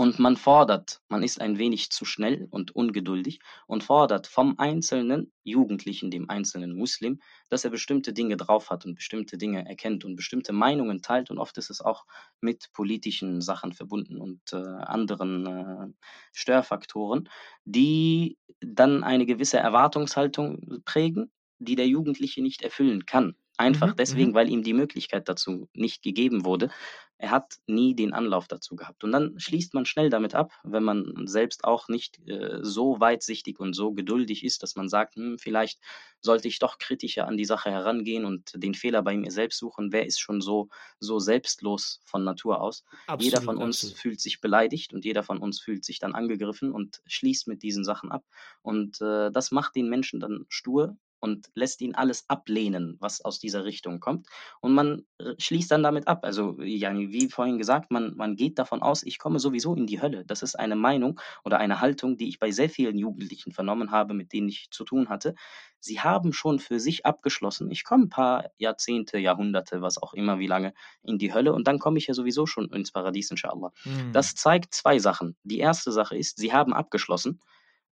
Und 0.00 0.20
man 0.20 0.36
fordert, 0.36 1.00
man 1.08 1.24
ist 1.24 1.40
ein 1.40 1.58
wenig 1.58 1.90
zu 1.90 2.04
schnell 2.04 2.46
und 2.52 2.70
ungeduldig 2.70 3.40
und 3.66 3.82
fordert 3.82 4.28
vom 4.28 4.56
einzelnen 4.56 5.32
Jugendlichen, 5.42 6.12
dem 6.12 6.30
einzelnen 6.30 6.76
Muslim, 6.76 7.20
dass 7.48 7.64
er 7.64 7.70
bestimmte 7.70 8.12
Dinge 8.12 8.36
drauf 8.36 8.70
hat 8.70 8.86
und 8.86 8.94
bestimmte 8.94 9.38
Dinge 9.38 9.68
erkennt 9.68 10.04
und 10.04 10.14
bestimmte 10.14 10.52
Meinungen 10.52 11.02
teilt. 11.02 11.32
Und 11.32 11.38
oft 11.38 11.58
ist 11.58 11.68
es 11.68 11.80
auch 11.80 12.04
mit 12.40 12.70
politischen 12.74 13.40
Sachen 13.40 13.72
verbunden 13.72 14.18
und 14.18 14.40
äh, 14.52 14.56
anderen 14.56 15.46
äh, 15.46 15.92
Störfaktoren, 16.32 17.28
die 17.64 18.38
dann 18.60 19.02
eine 19.02 19.26
gewisse 19.26 19.58
Erwartungshaltung 19.58 20.80
prägen, 20.84 21.32
die 21.58 21.74
der 21.74 21.88
Jugendliche 21.88 22.40
nicht 22.40 22.62
erfüllen 22.62 23.04
kann. 23.04 23.34
Einfach 23.56 23.88
Mhm, 23.88 23.96
deswegen, 23.96 24.30
mhm. 24.30 24.34
weil 24.34 24.48
ihm 24.48 24.62
die 24.62 24.74
Möglichkeit 24.74 25.28
dazu 25.28 25.68
nicht 25.74 26.02
gegeben 26.02 26.44
wurde. 26.44 26.70
Er 27.18 27.32
hat 27.32 27.56
nie 27.66 27.94
den 27.94 28.12
Anlauf 28.12 28.46
dazu 28.46 28.76
gehabt. 28.76 29.02
Und 29.02 29.10
dann 29.10 29.38
schließt 29.38 29.74
man 29.74 29.84
schnell 29.86 30.08
damit 30.08 30.34
ab, 30.36 30.52
wenn 30.62 30.84
man 30.84 31.26
selbst 31.26 31.64
auch 31.64 31.88
nicht 31.88 32.18
äh, 32.28 32.60
so 32.62 33.00
weitsichtig 33.00 33.58
und 33.58 33.74
so 33.74 33.92
geduldig 33.92 34.44
ist, 34.44 34.62
dass 34.62 34.76
man 34.76 34.88
sagt, 34.88 35.16
hm, 35.16 35.38
vielleicht 35.38 35.80
sollte 36.20 36.48
ich 36.48 36.60
doch 36.60 36.78
kritischer 36.78 37.26
an 37.26 37.36
die 37.36 37.44
Sache 37.44 37.70
herangehen 37.70 38.24
und 38.24 38.52
den 38.54 38.74
Fehler 38.74 39.02
bei 39.02 39.16
mir 39.16 39.32
selbst 39.32 39.58
suchen. 39.58 39.92
Wer 39.92 40.06
ist 40.06 40.20
schon 40.20 40.40
so, 40.40 40.68
so 41.00 41.18
selbstlos 41.18 42.00
von 42.04 42.22
Natur 42.24 42.60
aus? 42.60 42.84
jeder 43.18 43.38
von 43.38 43.56
Absolut, 43.56 43.62
uns 43.62 43.78
absolut. 43.78 43.98
fühlt 43.98 44.20
sich 44.20 44.40
beleidigt 44.40 44.92
und 44.92 45.04
jeder 45.04 45.22
von 45.24 45.38
uns 45.38 45.60
fühlt 45.60 45.84
sich 45.84 45.98
dann 45.98 46.14
angegriffen 46.14 46.72
und 46.72 47.02
schließt 47.06 47.48
mit 47.48 47.62
diesen 47.62 47.84
Sachen 47.84 48.12
ab. 48.12 48.24
Und 48.62 49.00
äh, 49.00 49.30
das 49.30 49.50
macht 49.50 49.74
den 49.74 49.88
Menschen 49.88 50.20
dann 50.20 50.46
stur 50.48 50.96
und 51.20 51.48
lässt 51.54 51.80
ihn 51.80 51.94
alles 51.94 52.28
ablehnen, 52.28 52.96
was 53.00 53.24
aus 53.24 53.38
dieser 53.38 53.64
Richtung 53.64 54.00
kommt. 54.00 54.26
Und 54.60 54.74
man 54.74 55.04
äh, 55.18 55.34
schließt 55.38 55.70
dann 55.70 55.82
damit 55.82 56.08
ab. 56.08 56.24
Also, 56.24 56.58
wie 56.58 57.28
vorhin 57.28 57.58
gesagt, 57.58 57.90
man, 57.90 58.16
man 58.16 58.36
geht 58.36 58.58
davon 58.58 58.82
aus, 58.82 59.02
ich 59.02 59.18
komme 59.18 59.38
sowieso 59.38 59.74
in 59.74 59.86
die 59.86 60.00
Hölle. 60.00 60.24
Das 60.24 60.42
ist 60.42 60.58
eine 60.58 60.76
Meinung 60.76 61.20
oder 61.44 61.58
eine 61.58 61.80
Haltung, 61.80 62.16
die 62.16 62.28
ich 62.28 62.38
bei 62.38 62.50
sehr 62.50 62.70
vielen 62.70 62.98
Jugendlichen 62.98 63.52
vernommen 63.52 63.90
habe, 63.90 64.14
mit 64.14 64.32
denen 64.32 64.48
ich 64.48 64.68
zu 64.70 64.84
tun 64.84 65.08
hatte. 65.08 65.34
Sie 65.80 66.00
haben 66.00 66.32
schon 66.32 66.58
für 66.58 66.80
sich 66.80 67.06
abgeschlossen, 67.06 67.70
ich 67.70 67.84
komme 67.84 68.04
ein 68.04 68.08
paar 68.08 68.50
Jahrzehnte, 68.58 69.18
Jahrhunderte, 69.18 69.80
was 69.80 70.02
auch 70.02 70.12
immer, 70.12 70.38
wie 70.38 70.48
lange, 70.48 70.74
in 71.02 71.18
die 71.18 71.32
Hölle 71.32 71.52
und 71.52 71.68
dann 71.68 71.78
komme 71.78 71.98
ich 71.98 72.08
ja 72.08 72.14
sowieso 72.14 72.46
schon 72.46 72.70
ins 72.72 72.90
Paradies, 72.90 73.30
inshallah. 73.30 73.70
Hm. 73.82 74.12
Das 74.12 74.34
zeigt 74.34 74.74
zwei 74.74 74.98
Sachen. 74.98 75.36
Die 75.44 75.58
erste 75.58 75.92
Sache 75.92 76.16
ist, 76.16 76.38
sie 76.38 76.52
haben 76.52 76.72
abgeschlossen. 76.72 77.40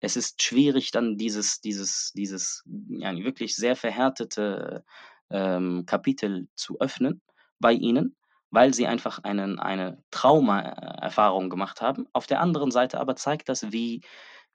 Es 0.00 0.16
ist 0.16 0.42
schwierig, 0.42 0.90
dann 0.90 1.16
dieses, 1.16 1.60
dieses, 1.60 2.12
dieses 2.14 2.64
ja, 2.88 3.14
wirklich 3.16 3.56
sehr 3.56 3.76
verhärtete 3.76 4.84
ähm, 5.30 5.84
Kapitel 5.86 6.48
zu 6.54 6.78
öffnen 6.80 7.22
bei 7.58 7.72
ihnen, 7.72 8.16
weil 8.50 8.74
sie 8.74 8.86
einfach 8.86 9.20
einen, 9.24 9.58
eine 9.58 10.02
Trauma-Erfahrung 10.10 11.50
gemacht 11.50 11.80
haben. 11.80 12.06
Auf 12.12 12.26
der 12.26 12.40
anderen 12.40 12.70
Seite 12.70 13.00
aber 13.00 13.16
zeigt 13.16 13.48
das, 13.48 13.72
wie, 13.72 14.02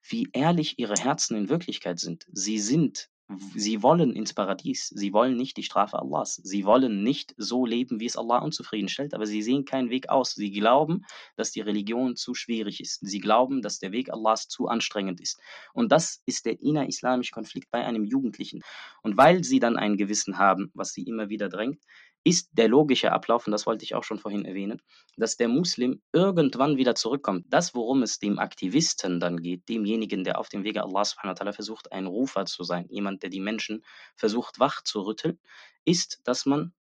wie 0.08 0.30
ehrlich 0.34 0.80
ihre 0.80 0.96
Herzen 0.96 1.36
in 1.36 1.50
Wirklichkeit 1.50 2.00
sind. 2.00 2.26
Sie 2.32 2.60
sind, 2.60 3.10
sie 3.56 3.84
wollen 3.84 4.14
ins 4.14 4.34
Paradies, 4.34 4.88
sie 4.88 5.14
wollen 5.14 5.36
nicht 5.36 5.58
die 5.58 5.64
Strafe 5.64 6.00
Allahs, 6.00 6.36
sie 6.44 6.66
wollen 6.66 7.04
nicht 7.04 7.34
so 7.38 7.66
leben, 7.66 8.00
wie 8.00 8.06
es 8.06 8.18
Allah 8.18 8.40
unzufriedenstellt, 8.40 9.14
aber 9.14 9.26
sie 9.26 9.42
sehen 9.42 9.66
keinen 9.66 9.90
Weg 9.90 10.10
aus. 10.10 10.34
Sie 10.34 10.52
glauben, 10.52 11.06
dass 11.36 11.52
die 11.52 11.62
Religion 11.62 12.16
zu 12.16 12.34
schwierig 12.34 12.80
ist. 12.82 13.00
Sie 13.02 13.20
glauben, 13.20 13.62
dass 13.62 13.80
der 13.80 13.92
Weg 13.92 14.12
Allahs 14.12 14.48
zu 14.48 14.68
anstrengend 14.68 15.22
ist. 15.22 15.40
Und 15.74 15.92
das 15.92 16.22
ist 16.26 16.46
der 16.46 16.62
innerislamische 16.62 17.32
Konflikt 17.32 17.72
bei 17.72 17.86
einem 17.86 18.04
Jugendlichen. 18.04 18.62
Und 19.02 19.18
weil 19.18 19.44
sie 19.44 19.60
dann 19.60 19.78
ein 19.78 19.98
Gewissen 19.98 20.38
haben, 20.38 20.72
was 20.74 20.94
sie 20.94 21.04
immer 21.04 21.30
wieder 21.30 21.50
drängt, 21.50 21.82
ist 22.24 22.50
der 22.54 22.68
logische 22.68 23.12
Ablauf, 23.12 23.48
und 23.48 23.52
das 23.52 23.66
wollte 23.66 23.84
ich 23.84 23.96
auch 23.96 24.04
schon 24.04 24.20
vorhin 24.20 24.46
erwähnen, 24.46 24.82
dass 25.18 25.38
der 25.38 25.48
Muslim 25.48 26.02
irgendwann 26.14 26.78
wieder 26.78 26.96
zurückkommt. 26.96 27.46
Das, 27.50 27.74
worum 27.74 28.04
es 28.04 28.20
dem 28.20 28.38
Aktivisten 28.38 29.20
dann 29.20 29.42
geht, 29.42 29.68
demjenigen, 29.70 30.24
der 30.24 30.38
auf 30.40 30.50
dem 30.50 30.64
Wege 30.64 30.84
Allah 30.84 31.04
subhanahu 31.04 31.36
wa 31.40 31.44
ta'ala 31.44 31.54
versucht, 31.54 31.92
ein 31.92 32.06
Rufer 32.06 32.46
zu 32.46 32.64
sein, 32.64 32.86
jemand, 32.90 33.24
der 33.24 33.30
die 33.30 33.40
Menschen 33.40 33.84
versucht 34.16 34.60
wach 34.60 34.84
zu 34.84 35.02
rütteln, 35.02 35.40
ist, 35.84 36.22
dass 36.26 36.46
man 36.46 36.74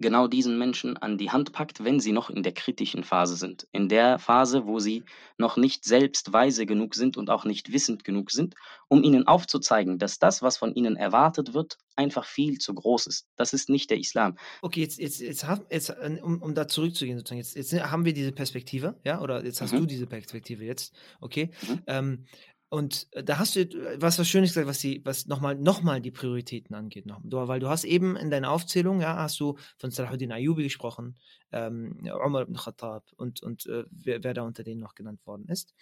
genau 0.00 0.28
diesen 0.28 0.58
Menschen 0.58 0.96
an 0.96 1.18
die 1.18 1.30
Hand 1.30 1.52
packt, 1.52 1.82
wenn 1.84 2.00
sie 2.00 2.12
noch 2.12 2.30
in 2.30 2.42
der 2.42 2.52
kritischen 2.52 3.04
Phase 3.04 3.36
sind. 3.36 3.66
In 3.72 3.88
der 3.88 4.18
Phase, 4.18 4.66
wo 4.66 4.78
sie 4.78 5.04
noch 5.36 5.56
nicht 5.56 5.84
selbst 5.84 6.32
weise 6.32 6.66
genug 6.66 6.94
sind 6.94 7.16
und 7.16 7.30
auch 7.30 7.44
nicht 7.44 7.72
wissend 7.72 8.04
genug 8.04 8.30
sind, 8.30 8.54
um 8.88 9.02
ihnen 9.02 9.26
aufzuzeigen, 9.26 9.98
dass 9.98 10.18
das, 10.18 10.42
was 10.42 10.56
von 10.56 10.74
ihnen 10.74 10.96
erwartet 10.96 11.54
wird, 11.54 11.78
einfach 11.96 12.24
viel 12.24 12.58
zu 12.58 12.74
groß 12.74 13.06
ist. 13.06 13.26
Das 13.36 13.52
ist 13.52 13.68
nicht 13.68 13.90
der 13.90 13.98
Islam. 13.98 14.36
Okay, 14.62 14.80
jetzt, 14.80 14.98
jetzt, 14.98 15.20
jetzt, 15.20 15.46
jetzt 15.70 15.90
um, 16.22 16.40
um 16.42 16.54
da 16.54 16.68
zurückzugehen, 16.68 17.18
sozusagen, 17.18 17.38
jetzt, 17.38 17.56
jetzt 17.56 17.72
haben 17.72 18.04
wir 18.04 18.12
diese 18.12 18.32
Perspektive, 18.32 18.98
ja, 19.04 19.20
oder 19.20 19.44
jetzt 19.44 19.60
hast 19.60 19.72
mhm. 19.72 19.80
du 19.80 19.86
diese 19.86 20.06
Perspektive 20.06 20.64
jetzt, 20.64 20.94
okay. 21.20 21.50
Mhm. 21.62 21.82
Ähm, 21.86 22.24
und 22.70 23.06
äh, 23.12 23.24
da 23.24 23.38
hast 23.38 23.56
du 23.56 23.66
was, 24.00 24.18
was 24.18 24.28
Schönes 24.28 24.50
gesagt, 24.50 24.66
was 24.66 24.84
was 25.04 25.26
nochmal, 25.26 25.54
nochmal 25.54 26.00
die 26.00 26.10
Prioritäten 26.10 26.74
angeht. 26.74 27.06
Noch. 27.06 27.20
Weil 27.24 27.60
du 27.60 27.68
hast 27.68 27.84
eben 27.84 28.16
in 28.16 28.30
deiner 28.30 28.50
Aufzählung, 28.50 29.00
ja, 29.00 29.16
hast 29.16 29.40
du 29.40 29.56
von 29.78 29.90
Salahuddin 29.90 30.32
Ayubi 30.32 30.64
gesprochen, 30.64 31.16
ähm, 31.50 32.06
Umar 32.24 32.42
ibn 32.42 32.56
Khattab 32.56 33.10
und, 33.16 33.42
und 33.42 33.66
äh, 33.66 33.84
wer, 33.90 34.22
wer, 34.22 34.34
da 34.34 34.42
unter 34.42 34.64
denen 34.64 34.80
noch 34.80 34.94
genannt 34.94 35.26
worden 35.26 35.48
ist. 35.48 35.74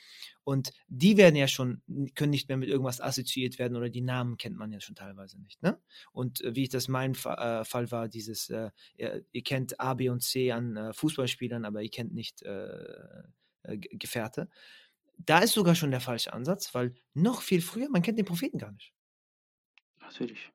Und 0.44 0.72
die 0.86 1.16
werden 1.16 1.34
ja 1.34 1.48
schon, 1.48 1.82
können 2.14 2.30
nicht 2.30 2.48
mehr 2.48 2.56
mit 2.56 2.68
irgendwas 2.68 3.00
assoziiert 3.00 3.58
werden 3.58 3.76
oder 3.76 3.88
die 3.88 4.00
Namen 4.00 4.36
kennt 4.36 4.56
man 4.56 4.70
ja 4.70 4.80
schon 4.80 4.94
teilweise 4.94 5.40
nicht. 5.40 5.60
Ne? 5.62 5.80
Und 6.12 6.40
äh, 6.42 6.54
wie 6.54 6.64
ich 6.64 6.68
das 6.68 6.86
mein 6.86 7.14
äh, 7.14 7.64
Fall 7.64 7.90
war, 7.90 8.08
dieses, 8.08 8.48
äh, 8.50 8.70
ihr, 8.96 9.24
ihr, 9.32 9.42
kennt 9.42 9.80
A, 9.80 9.94
B 9.94 10.08
und 10.08 10.22
C 10.22 10.52
an 10.52 10.76
äh, 10.76 10.92
Fußballspielern, 10.92 11.64
aber 11.64 11.82
ihr 11.82 11.90
kennt 11.90 12.14
nicht 12.14 12.44
Gefährte 13.64 14.48
da 15.18 15.38
ist 15.38 15.52
sogar 15.52 15.74
schon 15.74 15.90
der 15.90 16.00
falsche 16.00 16.32
Ansatz, 16.32 16.74
weil 16.74 16.94
noch 17.14 17.42
viel 17.42 17.60
früher, 17.60 17.88
man 17.88 18.02
kennt 18.02 18.18
den 18.18 18.26
Propheten 18.26 18.58
gar 18.58 18.72
nicht. 18.72 18.92
Natürlich. 20.00 20.52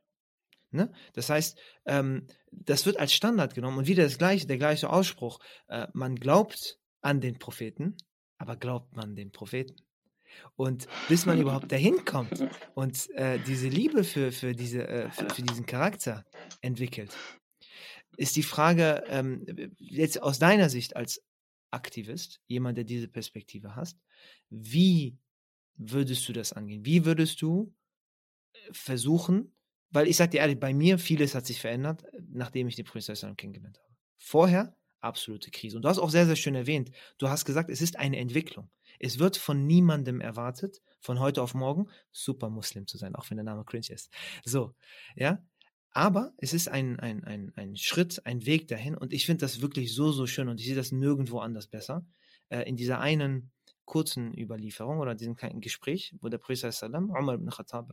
Ne? 0.72 0.92
Das 1.14 1.30
heißt, 1.30 1.60
ähm, 1.86 2.28
das 2.52 2.86
wird 2.86 2.98
als 2.98 3.14
Standard 3.14 3.54
genommen 3.54 3.80
und 3.80 3.88
wieder 3.88 4.04
das 4.04 4.18
gleiche, 4.18 4.48
der 4.48 4.58
gleiche 4.58 4.90
Ausspruch. 4.90 5.40
Äh, 5.68 5.88
man 5.94 6.16
glaubt 6.16 6.80
an 7.02 7.20
den 7.20 7.40
Propheten, 7.40 7.98
aber 8.38 8.56
glaubt 8.56 8.96
man 8.96 9.16
den 9.16 9.32
Propheten? 9.32 9.76
Und 10.56 10.88
bis 11.10 11.26
man 11.26 11.42
überhaupt 11.42 11.72
dahin 11.72 12.06
kommt 12.06 12.48
und 12.74 13.10
äh, 13.16 13.38
diese 13.40 13.68
Liebe 13.68 14.06
für, 14.06 14.32
für, 14.32 14.54
diese, 14.54 14.88
äh, 14.88 15.10
für, 15.10 15.30
für, 15.30 15.42
diesen 15.42 15.66
Charakter 15.66 16.24
entwickelt, 16.62 17.12
ist 18.16 18.38
die 18.38 18.44
Frage, 18.44 19.04
ähm, 19.08 19.46
jetzt 19.78 20.22
aus 20.22 20.40
deiner 20.40 20.70
Sicht 20.70 20.96
als 20.96 21.22
Aktivist, 21.72 22.42
jemand, 22.48 22.78
der 22.78 22.84
diese 22.84 23.08
Perspektive 23.08 23.76
hast, 23.76 24.00
wie 24.50 25.18
würdest 25.76 26.28
du 26.28 26.34
das 26.34 26.54
angehen? 26.54 26.86
Wie 26.86 27.06
würdest 27.06 27.42
du 27.42 27.74
äh, 28.54 28.60
versuchen, 28.72 29.54
weil 29.90 30.08
ich 30.08 30.18
sage 30.18 30.32
dir 30.32 30.40
ehrlich, 30.40 30.60
bei 30.60 30.74
mir 30.74 31.00
vieles 31.00 31.36
hat 31.36 31.46
sich 31.46 31.60
verändert, 31.60 32.06
nachdem 32.30 32.68
ich 32.68 32.76
den 32.76 32.86
Professor 32.86 33.36
kennengelernt 33.36 33.78
habe. 33.78 33.96
Vorher 34.18 34.76
absolute 35.02 35.52
Krise. 35.52 35.76
Und 35.76 35.84
du 35.84 35.90
hast 35.90 36.00
auch 36.00 36.10
sehr, 36.10 36.26
sehr 36.26 36.36
schön 36.36 36.56
erwähnt, 36.56 36.92
du 37.18 37.28
hast 37.28 37.46
gesagt, 37.46 37.70
es 37.70 37.82
ist 37.82 37.98
eine 37.98 38.18
Entwicklung. 38.18 38.70
Es 39.00 39.20
wird 39.20 39.36
von 39.36 39.66
niemandem 39.66 40.22
erwartet, 40.22 40.82
von 41.00 41.20
heute 41.20 41.42
auf 41.42 41.54
morgen 41.54 41.88
super 42.12 42.50
Muslim 42.50 42.88
zu 42.88 42.98
sein, 42.98 43.16
auch 43.16 43.30
wenn 43.30 43.38
der 43.38 43.44
Name 43.44 43.66
cringe 43.66 43.90
ist. 43.90 44.12
So, 44.46 44.76
ja. 45.16 45.44
Aber 45.94 46.34
es 46.38 46.54
ist 46.54 46.70
ein, 46.70 47.00
ein, 47.00 47.24
ein, 47.26 47.52
ein 47.56 47.76
Schritt, 47.76 48.26
ein 48.26 48.46
Weg 48.46 48.68
dahin 48.68 48.96
und 48.96 49.12
ich 49.12 49.26
finde 49.26 49.42
das 49.42 49.62
wirklich 49.62 49.94
so, 49.94 50.12
so 50.12 50.26
schön 50.26 50.48
und 50.48 50.60
ich 50.60 50.66
sehe 50.66 50.76
das 50.76 50.92
nirgendwo 50.92 51.40
anders 51.40 51.68
besser. 51.68 52.06
Äh, 52.50 52.64
in 52.64 52.78
dieser 52.78 53.00
einen 53.00 53.52
kurzen 53.86 54.38
Überlieferung 54.38 55.00
oder 55.00 55.16
diesem 55.16 55.36
kleinen 55.36 55.60
Gespräch, 55.60 56.16
wo 56.22 56.30
der 56.30 56.38
Prophet 56.38 56.74
sallam, 56.74 57.10
Umar 57.10 57.36
ibn 57.36 57.50
Khattab 57.50 57.92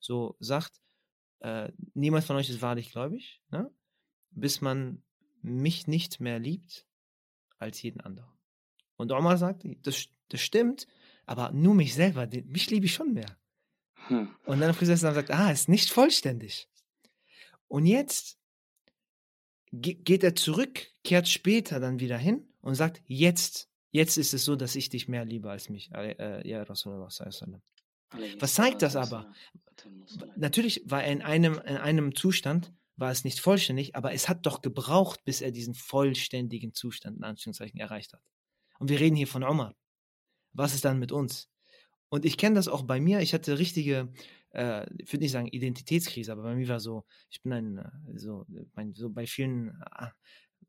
so 0.00 0.36
sagt, 0.40 0.80
äh, 1.40 1.70
niemand 1.92 2.24
von 2.24 2.36
euch 2.36 2.48
ist 2.48 2.62
wahrlich 2.62 2.92
gläubig, 2.92 3.42
ne? 3.50 3.70
bis 4.30 4.62
man 4.62 5.02
mich 5.42 5.86
nicht 5.86 6.20
mehr 6.20 6.38
liebt 6.38 6.86
als 7.58 7.82
jeden 7.82 8.00
anderen. 8.00 8.32
Und 8.96 9.12
Omar 9.12 9.36
sagt, 9.36 9.64
das, 9.82 10.06
das 10.28 10.40
stimmt, 10.40 10.86
aber 11.26 11.52
nur 11.52 11.74
mich 11.74 11.94
selber, 11.94 12.26
mich 12.46 12.70
liebe 12.70 12.86
ich 12.86 12.94
schon 12.94 13.12
mehr. 13.12 13.36
Hm. 14.06 14.34
Und 14.46 14.60
dann 14.60 14.68
der 14.68 14.72
Prophet 14.72 14.96
sagt, 14.96 15.30
ah, 15.30 15.50
ist 15.50 15.68
nicht 15.68 15.90
vollständig. 15.90 16.68
Und 17.72 17.86
jetzt 17.86 18.38
geht 19.72 20.22
er 20.22 20.34
zurück, 20.34 20.90
kehrt 21.04 21.28
später 21.28 21.80
dann 21.80 22.00
wieder 22.00 22.18
hin 22.18 22.46
und 22.60 22.74
sagt, 22.74 23.02
jetzt 23.06 23.72
Jetzt 23.92 24.16
ist 24.16 24.32
es 24.32 24.46
so, 24.46 24.56
dass 24.56 24.74
ich 24.74 24.88
dich 24.88 25.06
mehr 25.06 25.24
liebe 25.26 25.50
als 25.50 25.68
mich. 25.68 25.90
Äh, 25.92 26.48
ja, 26.48 26.62
Rasulullah. 26.62 27.08
Was 28.40 28.54
zeigt 28.54 28.80
das 28.80 28.96
aber? 28.96 29.30
Natürlich 30.36 30.82
war 30.86 31.04
er 31.04 31.12
in 31.12 31.20
einem, 31.20 31.54
in 31.66 31.76
einem 31.76 32.14
Zustand, 32.14 32.72
war 32.96 33.10
es 33.10 33.24
nicht 33.24 33.38
vollständig, 33.38 33.94
aber 33.94 34.12
es 34.14 34.30
hat 34.30 34.46
doch 34.46 34.62
gebraucht, 34.62 35.24
bis 35.24 35.42
er 35.42 35.52
diesen 35.52 35.74
vollständigen 35.74 36.72
Zustand 36.72 37.18
in 37.18 37.24
Anführungszeichen 37.24 37.78
erreicht 37.78 38.14
hat. 38.14 38.22
Und 38.78 38.88
wir 38.88 38.98
reden 38.98 39.16
hier 39.16 39.26
von 39.26 39.44
Omar. 39.44 39.76
Was 40.54 40.74
ist 40.74 40.86
dann 40.86 40.98
mit 40.98 41.12
uns? 41.12 41.50
Und 42.08 42.24
ich 42.24 42.38
kenne 42.38 42.54
das 42.54 42.68
auch 42.68 42.82
bei 42.82 42.98
mir. 42.98 43.20
Ich 43.20 43.34
hatte 43.34 43.58
richtige, 43.58 44.10
äh, 44.52 44.86
ich 44.98 45.12
würde 45.12 45.24
nicht 45.24 45.32
sagen 45.32 45.48
Identitätskrise, 45.48 46.32
aber 46.32 46.42
bei 46.42 46.54
mir 46.54 46.68
war 46.68 46.80
so, 46.80 47.04
ich 47.30 47.42
bin 47.42 47.52
ein, 47.52 47.78
äh, 47.78 48.18
so, 48.18 48.46
mein, 48.74 48.94
so 48.94 49.10
bei 49.10 49.26
vielen 49.26 49.70
ah, 49.90 50.12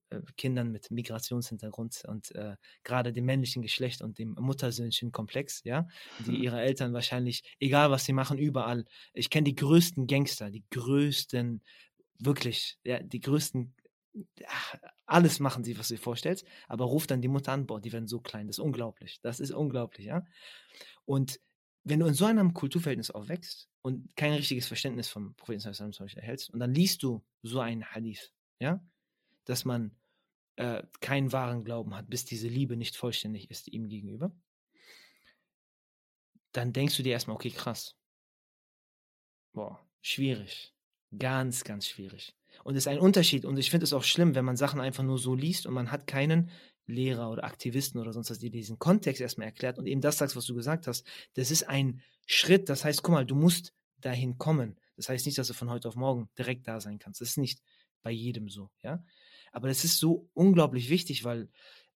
äh, 0.09 0.21
Kindern 0.37 0.71
mit 0.71 0.91
Migrationshintergrund 0.91 2.03
und 2.07 2.33
äh, 2.35 2.55
gerade 2.83 3.13
dem 3.13 3.25
männlichen 3.25 3.61
Geschlecht 3.61 4.01
und 4.01 4.19
dem 4.19 4.35
Muttersöhnchen-Komplex, 4.39 5.63
ja, 5.63 5.87
die 6.25 6.31
mhm. 6.31 6.43
ihre 6.43 6.61
Eltern 6.61 6.93
wahrscheinlich, 6.93 7.43
egal 7.59 7.91
was 7.91 8.05
sie 8.05 8.13
machen, 8.13 8.37
überall. 8.37 8.85
Ich 9.13 9.29
kenne 9.29 9.45
die 9.45 9.55
größten 9.55 10.07
Gangster, 10.07 10.49
die 10.49 10.63
größten, 10.71 11.61
wirklich, 12.19 12.77
ja, 12.83 12.99
die 13.01 13.19
größten, 13.19 13.75
alles 15.05 15.39
machen 15.39 15.63
sie, 15.63 15.77
was 15.77 15.87
du 15.89 15.95
dir 15.95 16.01
vorstellst, 16.01 16.45
aber 16.67 16.85
ruft 16.85 17.11
dann 17.11 17.21
die 17.21 17.27
Mutter 17.27 17.51
an, 17.51 17.65
boah, 17.65 17.81
die 17.81 17.91
werden 17.91 18.07
so 18.07 18.19
klein, 18.19 18.47
das 18.47 18.57
ist 18.57 18.63
unglaublich, 18.63 19.19
das 19.21 19.39
ist 19.39 19.51
unglaublich, 19.51 20.05
ja. 20.05 20.23
Und 21.05 21.39
wenn 21.83 21.99
du 21.99 22.05
in 22.05 22.13
so 22.13 22.25
einem 22.25 22.53
Kulturverhältnis 22.53 23.11
aufwächst 23.11 23.69
und 23.81 24.15
kein 24.15 24.33
richtiges 24.33 24.67
Verständnis 24.67 25.09
vom 25.09 25.35
Propheten 25.35 25.59
zum 25.73 25.91
Beispiel 25.91 26.21
erhältst 26.21 26.49
und 26.49 26.59
dann 26.59 26.73
liest 26.73 27.03
du 27.03 27.23
so 27.41 27.59
einen 27.59 27.83
Hadith, 27.83 28.31
ja, 28.59 28.83
dass 29.45 29.65
man 29.65 29.95
äh, 30.55 30.83
keinen 31.01 31.31
wahren 31.31 31.63
Glauben 31.63 31.95
hat, 31.95 32.09
bis 32.09 32.25
diese 32.25 32.47
Liebe 32.47 32.77
nicht 32.77 32.95
vollständig 32.95 33.49
ist 33.51 33.67
ihm 33.67 33.89
gegenüber, 33.89 34.31
dann 36.53 36.71
denkst 36.71 36.95
du 36.97 37.03
dir 37.03 37.13
erstmal, 37.13 37.35
okay, 37.35 37.49
krass. 37.49 37.95
Boah, 39.53 39.85
schwierig. 40.01 40.73
Ganz, 41.17 41.63
ganz 41.63 41.87
schwierig. 41.87 42.35
Und 42.63 42.75
es 42.75 42.83
ist 42.83 42.87
ein 42.87 42.99
Unterschied. 42.99 43.45
Und 43.45 43.57
ich 43.57 43.71
finde 43.71 43.83
es 43.83 43.93
auch 43.93 44.03
schlimm, 44.03 44.35
wenn 44.35 44.45
man 44.45 44.57
Sachen 44.57 44.79
einfach 44.79 45.03
nur 45.03 45.17
so 45.17 45.35
liest 45.35 45.65
und 45.65 45.73
man 45.73 45.91
hat 45.91 46.07
keinen 46.07 46.49
Lehrer 46.85 47.29
oder 47.29 47.43
Aktivisten 47.43 47.99
oder 47.99 48.13
sonst 48.13 48.29
was, 48.29 48.39
die 48.39 48.49
diesen 48.49 48.79
Kontext 48.79 49.21
erstmal 49.21 49.47
erklärt 49.47 49.79
und 49.79 49.85
eben 49.85 50.01
das 50.01 50.17
sagst, 50.17 50.35
was 50.35 50.45
du 50.45 50.55
gesagt 50.55 50.87
hast. 50.87 51.05
Das 51.33 51.51
ist 51.51 51.63
ein 51.63 52.01
Schritt. 52.25 52.69
Das 52.69 52.83
heißt, 52.83 53.03
guck 53.03 53.13
mal, 53.13 53.25
du 53.25 53.35
musst 53.35 53.73
dahin 54.01 54.37
kommen. 54.37 54.77
Das 54.95 55.09
heißt 55.09 55.25
nicht, 55.25 55.37
dass 55.37 55.47
du 55.47 55.53
von 55.53 55.69
heute 55.69 55.87
auf 55.87 55.95
morgen 55.95 56.29
direkt 56.37 56.67
da 56.67 56.79
sein 56.79 56.99
kannst. 56.99 57.21
Das 57.21 57.29
ist 57.29 57.37
nicht 57.37 57.61
bei 58.01 58.11
jedem 58.11 58.49
so, 58.49 58.69
ja. 58.83 59.03
Aber 59.51 59.67
das 59.67 59.83
ist 59.83 59.99
so 59.99 60.29
unglaublich 60.33 60.89
wichtig, 60.89 61.23
weil 61.23 61.49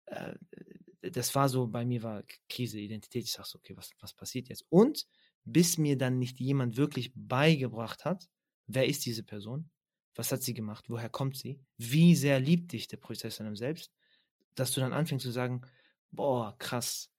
äh, 0.06 0.36
das 1.02 1.36
war 1.36 1.50
so, 1.50 1.68
bei 1.68 1.86
mir 1.86 2.04
war 2.04 2.24
Krise, 2.50 2.80
Identität. 2.80 3.24
Ich 3.24 3.32
sag 3.32 3.46
so, 3.46 3.58
okay, 3.58 3.76
was, 3.76 3.92
was 4.00 4.14
passiert 4.14 4.50
jetzt? 4.50 4.66
Und 4.70 5.08
bis 5.44 5.78
mir 5.78 5.98
dann 5.98 6.20
nicht 6.20 6.40
jemand 6.40 6.78
wirklich 6.78 7.12
beigebracht 7.16 8.06
hat, 8.06 8.28
wer 8.68 8.88
ist 8.88 9.06
diese 9.06 9.24
Person? 9.24 9.70
Was 10.16 10.32
hat 10.32 10.42
sie 10.42 10.54
gemacht? 10.54 10.90
Woher 10.90 11.10
kommt 11.10 11.38
sie? 11.38 11.60
Wie 11.78 12.16
sehr 12.16 12.40
liebt 12.40 12.72
dich 12.72 12.88
der 12.88 12.98
Prozess 12.98 13.40
an 13.42 13.56
selbst? 13.56 13.92
Dass 14.56 14.72
du 14.72 14.80
dann 14.80 14.94
anfängst 14.94 15.24
zu 15.24 15.32
sagen, 15.32 15.62
boah, 16.12 16.56
krass, 16.58 17.12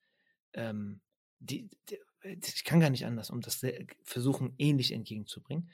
ähm, 0.54 1.00
die, 1.38 1.68
die, 1.88 1.98
ich 2.24 2.64
kann 2.64 2.80
gar 2.80 2.90
nicht 2.90 3.06
anders, 3.06 3.30
um 3.30 3.40
das 3.40 3.64
versuchen, 4.02 4.54
ähnlich 4.58 4.92
entgegenzubringen, 4.92 5.70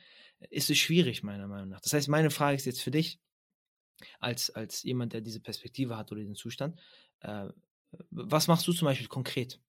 ist 0.51 0.71
es 0.71 0.79
schwierig, 0.79 1.23
meiner 1.23 1.47
Meinung 1.47 1.71
nach. 1.71 1.81
Das 1.81 1.93
heißt, 1.93 2.09
meine 2.09 2.31
Frage 2.31 2.57
ist 2.57 2.67
jetzt 2.67 2.83
für 2.83 2.91
dich, 2.91 3.21
als, 4.19 4.51
als 4.51 4.83
jemand, 4.83 5.13
der 5.13 5.21
diese 5.21 5.41
Perspektive 5.41 5.97
hat 5.97 6.13
oder 6.13 6.23
den 6.23 6.35
Zustand. 6.35 6.81
Äh, 7.21 7.49
was 8.11 8.49
machst 8.49 8.67
du 8.67 8.73
zum 8.73 8.87
Beispiel 8.87 9.09
konkret, 9.09 9.61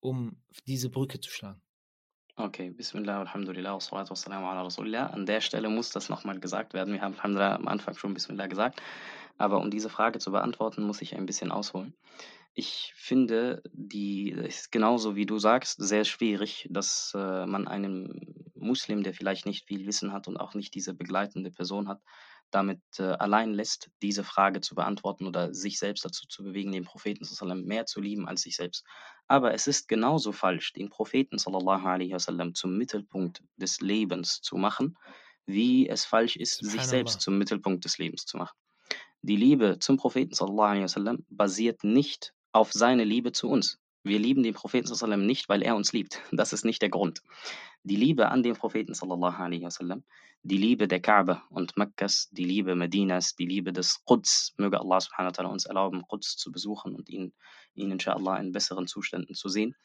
um 0.00 0.42
diese 0.66 0.90
Brücke 0.90 1.20
zu 1.20 1.30
schlagen? 1.30 1.62
Okay, 2.36 2.70
Bismillah, 2.70 3.20
Alhamdulillah, 3.20 3.74
wassalatu 3.74 4.10
wassalamu 4.12 4.46
ala 4.46 4.62
Rasulillah. 4.62 5.08
An 5.08 5.26
der 5.26 5.42
Stelle 5.42 5.68
muss 5.68 5.90
das 5.90 6.08
nochmal 6.08 6.40
gesagt 6.40 6.72
werden. 6.72 6.94
Wir 6.94 7.02
haben 7.02 7.14
Alhamdulillah 7.14 7.56
am 7.56 7.68
Anfang 7.68 7.94
schon 7.96 8.14
Bismillah 8.14 8.46
gesagt. 8.46 8.80
Aber 9.42 9.60
um 9.60 9.72
diese 9.72 9.88
Frage 9.88 10.20
zu 10.20 10.30
beantworten, 10.30 10.84
muss 10.84 11.02
ich 11.02 11.16
ein 11.16 11.26
bisschen 11.26 11.50
ausholen. 11.50 11.96
Ich 12.54 12.92
finde, 12.94 13.60
die 13.72 14.30
ist 14.30 14.70
genauso 14.70 15.16
wie 15.16 15.26
du 15.26 15.40
sagst, 15.40 15.82
sehr 15.82 16.04
schwierig, 16.04 16.68
dass 16.70 17.12
äh, 17.16 17.44
man 17.46 17.66
einem 17.66 18.20
Muslim, 18.54 19.02
der 19.02 19.14
vielleicht 19.14 19.44
nicht 19.44 19.66
viel 19.66 19.84
Wissen 19.84 20.12
hat 20.12 20.28
und 20.28 20.36
auch 20.36 20.54
nicht 20.54 20.76
diese 20.76 20.94
begleitende 20.94 21.50
Person 21.50 21.88
hat, 21.88 22.00
damit 22.52 22.78
äh, 23.00 23.02
allein 23.02 23.52
lässt, 23.52 23.90
diese 24.00 24.22
Frage 24.22 24.60
zu 24.60 24.76
beantworten 24.76 25.26
oder 25.26 25.52
sich 25.52 25.80
selbst 25.80 26.04
dazu 26.04 26.28
zu 26.28 26.44
bewegen, 26.44 26.70
den 26.70 26.84
Propheten 26.84 27.24
sallam, 27.24 27.64
mehr 27.64 27.84
zu 27.84 28.00
lieben 28.00 28.28
als 28.28 28.42
sich 28.42 28.54
selbst. 28.54 28.86
Aber 29.26 29.54
es 29.54 29.66
ist 29.66 29.88
genauso 29.88 30.30
falsch, 30.30 30.72
den 30.72 30.88
Propheten 30.88 31.38
sallallahu 31.38 31.84
alaihi 31.84 32.12
wasallam 32.12 32.54
zum 32.54 32.78
Mittelpunkt 32.78 33.42
des 33.56 33.80
Lebens 33.80 34.40
zu 34.40 34.56
machen, 34.56 34.96
wie 35.46 35.88
es 35.88 36.04
falsch 36.04 36.36
ist, 36.36 36.64
sich 36.64 36.86
selbst 36.86 37.20
zum 37.20 37.38
Mittelpunkt 37.38 37.84
des 37.84 37.98
Lebens 37.98 38.24
zu 38.24 38.36
machen. 38.36 38.61
Die 39.24 39.36
Liebe 39.36 39.78
zum 39.78 39.98
Propheten 39.98 40.34
sallallahu 40.34 40.82
wasallam 40.82 41.24
basiert 41.30 41.84
nicht 41.84 42.34
auf 42.50 42.72
seine 42.72 43.04
Liebe 43.04 43.30
zu 43.30 43.48
uns. 43.48 43.78
Wir 44.02 44.18
lieben 44.18 44.42
den 44.42 44.52
Propheten 44.52 44.88
sallallahu 44.88 45.20
nicht, 45.20 45.48
weil 45.48 45.62
er 45.62 45.76
uns 45.76 45.92
liebt. 45.92 46.20
Das 46.32 46.52
ist 46.52 46.64
nicht 46.64 46.82
der 46.82 46.88
Grund. 46.88 47.22
Die 47.84 47.94
Liebe 47.94 48.30
an 48.30 48.42
den 48.42 48.56
Propheten 48.56 48.94
sallallahu 48.94 49.62
wasallam, 49.62 50.02
die 50.42 50.58
Liebe 50.58 50.88
der 50.88 50.98
Kaaba 50.98 51.44
und 51.50 51.76
Mekkas, 51.76 52.30
die 52.32 52.42
Liebe 52.44 52.74
Medinas, 52.74 53.36
die 53.36 53.46
Liebe 53.46 53.72
des 53.72 54.04
Quds, 54.04 54.54
möge 54.56 54.80
Allah 54.80 55.00
subhanahu 55.00 55.32
wa 55.38 55.50
uns 55.50 55.66
erlauben, 55.66 56.02
Quds 56.08 56.36
zu 56.36 56.50
besuchen 56.50 56.96
und 56.96 57.08
ihn, 57.08 57.32
ihn 57.74 57.92
inshallah 57.92 58.38
in 58.38 58.50
besseren 58.50 58.88
Zuständen 58.88 59.36
zu 59.36 59.48
sehen. 59.48 59.76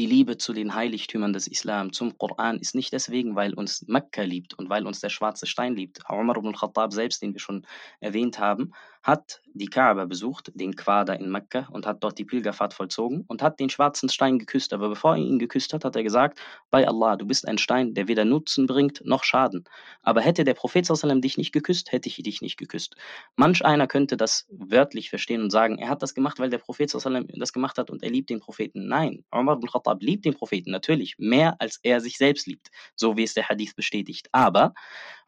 Die 0.00 0.06
Liebe 0.06 0.38
zu 0.38 0.54
den 0.54 0.74
Heiligtümern 0.74 1.34
des 1.34 1.46
Islam, 1.46 1.92
zum 1.92 2.16
Koran, 2.16 2.58
ist 2.58 2.74
nicht 2.74 2.90
deswegen, 2.90 3.36
weil 3.36 3.52
uns 3.52 3.86
Mekka 3.86 4.22
liebt 4.22 4.54
und 4.54 4.70
weil 4.70 4.86
uns 4.86 5.00
der 5.00 5.10
schwarze 5.10 5.46
Stein 5.46 5.76
liebt. 5.76 6.00
Umar 6.08 6.38
ibn 6.38 6.54
Khattab 6.54 6.94
selbst, 6.94 7.20
den 7.20 7.34
wir 7.34 7.38
schon 7.38 7.66
erwähnt 8.00 8.38
haben, 8.38 8.72
hat 9.02 9.40
die 9.54 9.66
Kaaba 9.66 10.04
besucht, 10.04 10.52
den 10.54 10.76
Quader 10.76 11.18
in 11.18 11.30
Mekka, 11.30 11.68
und 11.72 11.86
hat 11.86 12.04
dort 12.04 12.18
die 12.18 12.24
Pilgerfahrt 12.24 12.74
vollzogen 12.74 13.24
und 13.26 13.42
hat 13.42 13.58
den 13.58 13.70
schwarzen 13.70 14.08
Stein 14.08 14.38
geküsst. 14.38 14.72
Aber 14.72 14.88
bevor 14.88 15.16
er 15.16 15.22
ihn 15.22 15.38
geküsst 15.38 15.72
hat, 15.72 15.84
hat 15.84 15.96
er 15.96 16.02
gesagt, 16.02 16.40
bei 16.70 16.86
Allah, 16.86 17.16
du 17.16 17.26
bist 17.26 17.48
ein 17.48 17.58
Stein, 17.58 17.94
der 17.94 18.08
weder 18.08 18.24
Nutzen 18.24 18.66
bringt 18.66 19.02
noch 19.04 19.24
Schaden. 19.24 19.64
Aber 20.02 20.20
hätte 20.20 20.44
der 20.44 20.54
Prophet 20.54 20.86
sallam 20.86 21.20
dich 21.20 21.38
nicht 21.38 21.52
geküsst, 21.52 21.92
hätte 21.92 22.08
ich 22.08 22.16
dich 22.16 22.42
nicht 22.42 22.58
geküsst. 22.58 22.94
Manch 23.36 23.64
einer 23.64 23.86
könnte 23.86 24.16
das 24.16 24.46
wörtlich 24.50 25.10
verstehen 25.10 25.42
und 25.42 25.50
sagen, 25.50 25.78
er 25.78 25.88
hat 25.88 26.02
das 26.02 26.14
gemacht, 26.14 26.38
weil 26.38 26.50
der 26.50 26.58
Prophet 26.58 26.90
sallam 26.90 27.26
das 27.28 27.52
gemacht 27.52 27.78
hat 27.78 27.90
und 27.90 28.02
er 28.02 28.10
liebt 28.10 28.30
den 28.30 28.40
Propheten. 28.40 28.86
Nein, 28.86 29.24
Umar 29.30 29.56
ibn 29.56 29.68
Khattab 29.68 30.02
liebt 30.02 30.24
den 30.24 30.34
Propheten 30.34 30.70
natürlich 30.70 31.16
mehr, 31.18 31.56
als 31.58 31.80
er 31.82 32.00
sich 32.00 32.18
selbst 32.18 32.46
liebt, 32.46 32.68
so 32.94 33.16
wie 33.16 33.24
es 33.24 33.34
der 33.34 33.48
Hadith 33.48 33.74
bestätigt. 33.74 34.28
Aber 34.32 34.74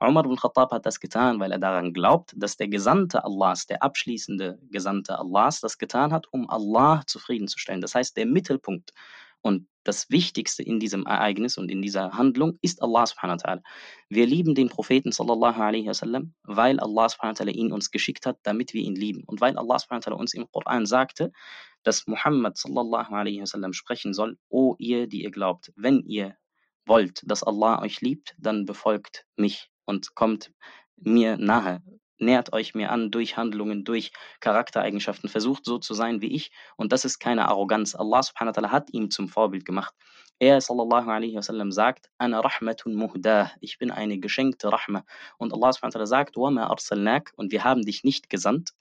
Umar 0.08 0.24
ibn 0.24 0.36
Khattab 0.36 0.72
hat 0.72 0.86
das 0.86 1.00
getan, 1.00 1.38
weil 1.40 1.52
er 1.52 1.58
daran 1.58 1.92
glaubt, 1.92 2.32
dass 2.36 2.56
der 2.56 2.68
Gesandte 2.68 3.24
Allahs, 3.24 3.66
der 3.66 3.82
abschließende 3.82 4.58
Gesandte 4.70 5.18
Allahs, 5.18 5.60
das 5.60 5.78
getan 5.78 6.12
hat, 6.12 6.26
um 6.32 6.50
Allah 6.50 7.02
zufriedenzustellen. 7.06 7.80
Das 7.80 7.94
heißt, 7.94 8.16
der 8.16 8.26
Mittelpunkt 8.26 8.92
und 9.42 9.66
das 9.84 10.10
Wichtigste 10.10 10.62
in 10.62 10.78
diesem 10.78 11.06
Ereignis 11.06 11.58
und 11.58 11.70
in 11.70 11.82
dieser 11.82 12.12
Handlung 12.12 12.58
ist 12.62 12.82
Allah 12.82 13.06
subhanahu 13.06 13.38
wa 13.38 13.44
ta'ala. 13.44 13.62
Wir 14.08 14.26
lieben 14.26 14.54
den 14.54 14.68
Propheten 14.68 15.10
sallallahu 15.10 15.60
alaihi 15.60 15.88
wasallam, 15.88 16.34
weil 16.44 16.78
Allah 16.78 17.08
subhanahu 17.08 17.38
wa 17.38 17.44
ta'ala 17.44 17.50
ihn 17.50 17.72
uns 17.72 17.90
geschickt 17.90 18.24
hat, 18.24 18.38
damit 18.44 18.74
wir 18.74 18.82
ihn 18.82 18.94
lieben. 18.94 19.24
Und 19.26 19.40
weil 19.40 19.58
Allah 19.58 19.78
subhanahu 19.78 20.06
wa 20.06 20.12
ta'ala 20.12 20.20
uns 20.20 20.34
im 20.34 20.46
Koran 20.52 20.86
sagte, 20.86 21.32
dass 21.82 22.06
Muhammad 22.06 22.56
sallallahu 22.56 23.12
alaihi 23.12 23.40
wasallam 23.40 23.72
sprechen 23.72 24.14
soll, 24.14 24.38
O 24.48 24.76
ihr, 24.78 25.08
die 25.08 25.24
ihr 25.24 25.32
glaubt, 25.32 25.72
wenn 25.74 26.00
ihr 26.00 26.36
wollt, 26.86 27.22
dass 27.26 27.42
Allah 27.42 27.82
euch 27.82 28.00
liebt, 28.00 28.34
dann 28.38 28.64
befolgt 28.64 29.26
mich 29.36 29.71
und 29.84 30.14
kommt 30.14 30.52
mir 30.96 31.36
nahe, 31.36 31.82
nähert 32.18 32.52
euch 32.52 32.74
mir 32.74 32.90
an 32.90 33.10
durch 33.10 33.36
Handlungen, 33.36 33.84
durch 33.84 34.12
Charaktereigenschaften, 34.40 35.28
versucht 35.28 35.64
so 35.64 35.78
zu 35.78 35.94
sein 35.94 36.20
wie 36.22 36.34
ich 36.34 36.50
und 36.76 36.92
das 36.92 37.04
ist 37.04 37.18
keine 37.18 37.48
Arroganz. 37.48 37.94
Allah 37.94 38.22
subhanahu 38.22 38.54
wa 38.54 38.60
ta'ala 38.60 38.70
hat 38.70 38.88
ihm 38.92 39.10
zum 39.10 39.28
Vorbild 39.28 39.64
gemacht. 39.64 39.94
Er 40.38 40.60
sallallahu 40.60 41.08
alaihi 41.10 41.36
wasallam 41.36 41.70
sagt, 41.70 42.10
Ana 42.18 42.40
rahmatun 42.40 42.94
muhdah, 42.94 43.50
ich 43.60 43.78
bin 43.78 43.90
eine 43.90 44.18
geschenkte 44.18 44.72
Rahma 44.72 45.04
und 45.38 45.52
Allah 45.52 45.72
subhanahu 45.72 45.94
wa 45.94 46.00
ta'ala 46.00 46.06
sagt, 46.06 46.36
Wa 46.36 46.50
ma 46.50 46.66
arsalnak 46.66 47.32
und 47.36 47.52
wir 47.52 47.64
haben 47.64 47.82
dich 47.82 48.02
nicht 48.04 48.30
gesandt, 48.30 48.72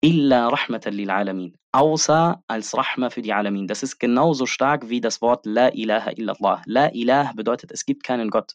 illa 0.00 0.48
rahmatan 0.48 0.94
lil 0.94 1.10
alamin, 1.10 1.56
außer 1.72 2.42
als 2.48 2.76
Rahma 2.76 3.10
für 3.10 3.22
die 3.22 3.32
Alamin. 3.32 3.68
Das 3.68 3.82
ist 3.82 3.98
genauso 3.98 4.46
stark 4.46 4.88
wie 4.88 5.00
das 5.00 5.22
Wort 5.22 5.46
La 5.46 5.68
ilaha 5.68 6.10
illallah. 6.10 6.62
La 6.66 6.92
ilah 6.92 7.32
bedeutet, 7.34 7.70
es 7.70 7.86
gibt 7.86 8.02
keinen 8.02 8.30
Gott 8.30 8.54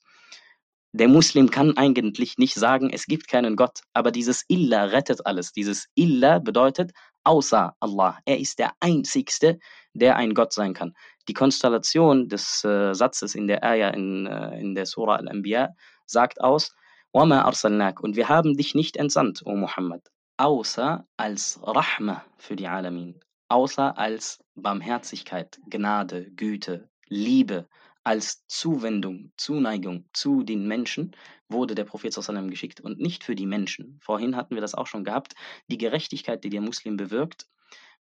Der 0.94 1.08
Muslim 1.08 1.50
kann 1.50 1.76
eigentlich 1.78 2.36
nicht 2.36 2.54
sagen, 2.54 2.90
es 2.90 3.06
gibt 3.06 3.26
keinen 3.26 3.56
Gott, 3.56 3.80
aber 3.94 4.10
dieses 4.10 4.44
Illa 4.48 4.84
rettet 4.84 5.24
alles. 5.24 5.52
Dieses 5.52 5.88
Illa 5.94 6.38
bedeutet 6.38 6.92
außer 7.24 7.74
Allah. 7.80 8.18
Er 8.26 8.38
ist 8.38 8.58
der 8.58 8.72
Einzigste, 8.80 9.58
der 9.94 10.16
ein 10.16 10.34
Gott 10.34 10.52
sein 10.52 10.74
kann. 10.74 10.92
Die 11.28 11.34
Konstellation 11.34 12.28
des 12.28 12.62
äh, 12.64 12.92
Satzes 12.94 13.34
in 13.34 13.46
der 13.46 13.64
Ayah 13.64 13.90
in, 13.90 14.26
äh, 14.26 14.60
in 14.60 14.74
der 14.74 14.84
Surah 14.84 15.16
Al-Anbiya 15.16 15.70
sagt 16.06 16.40
aus, 16.42 16.74
وَمَا 17.14 17.44
أَرْسَلْنَاكَ 17.44 18.00
Und 18.00 18.16
wir 18.16 18.28
haben 18.28 18.56
dich 18.56 18.74
nicht 18.74 18.96
entsandt, 18.96 19.42
O 19.44 19.54
Muhammad, 19.54 20.02
außer 20.36 21.06
als 21.16 21.60
Rahma 21.62 22.24
für 22.38 22.56
die 22.56 22.66
Alamin, 22.66 23.20
außer 23.48 23.96
als 23.96 24.42
Barmherzigkeit, 24.54 25.58
Gnade, 25.68 26.30
Güte, 26.32 26.88
Liebe, 27.08 27.68
als 28.07 28.47
Zuwendung, 28.47 29.33
Zuneigung 29.35 30.05
zu 30.13 30.41
den 30.41 30.65
Menschen 30.65 31.13
wurde 31.49 31.75
der 31.75 31.83
Prophet 31.83 32.15
geschickt 32.49 32.79
und 32.79 32.99
nicht 32.99 33.25
für 33.25 33.35
die 33.35 33.45
Menschen. 33.45 33.99
Vorhin 34.01 34.37
hatten 34.37 34.55
wir 34.55 34.61
das 34.61 34.75
auch 34.75 34.87
schon 34.87 35.03
gehabt. 35.03 35.35
Die 35.67 35.77
Gerechtigkeit, 35.77 36.41
die 36.45 36.49
der 36.49 36.61
Muslim 36.61 36.95
bewirkt, 36.95 37.47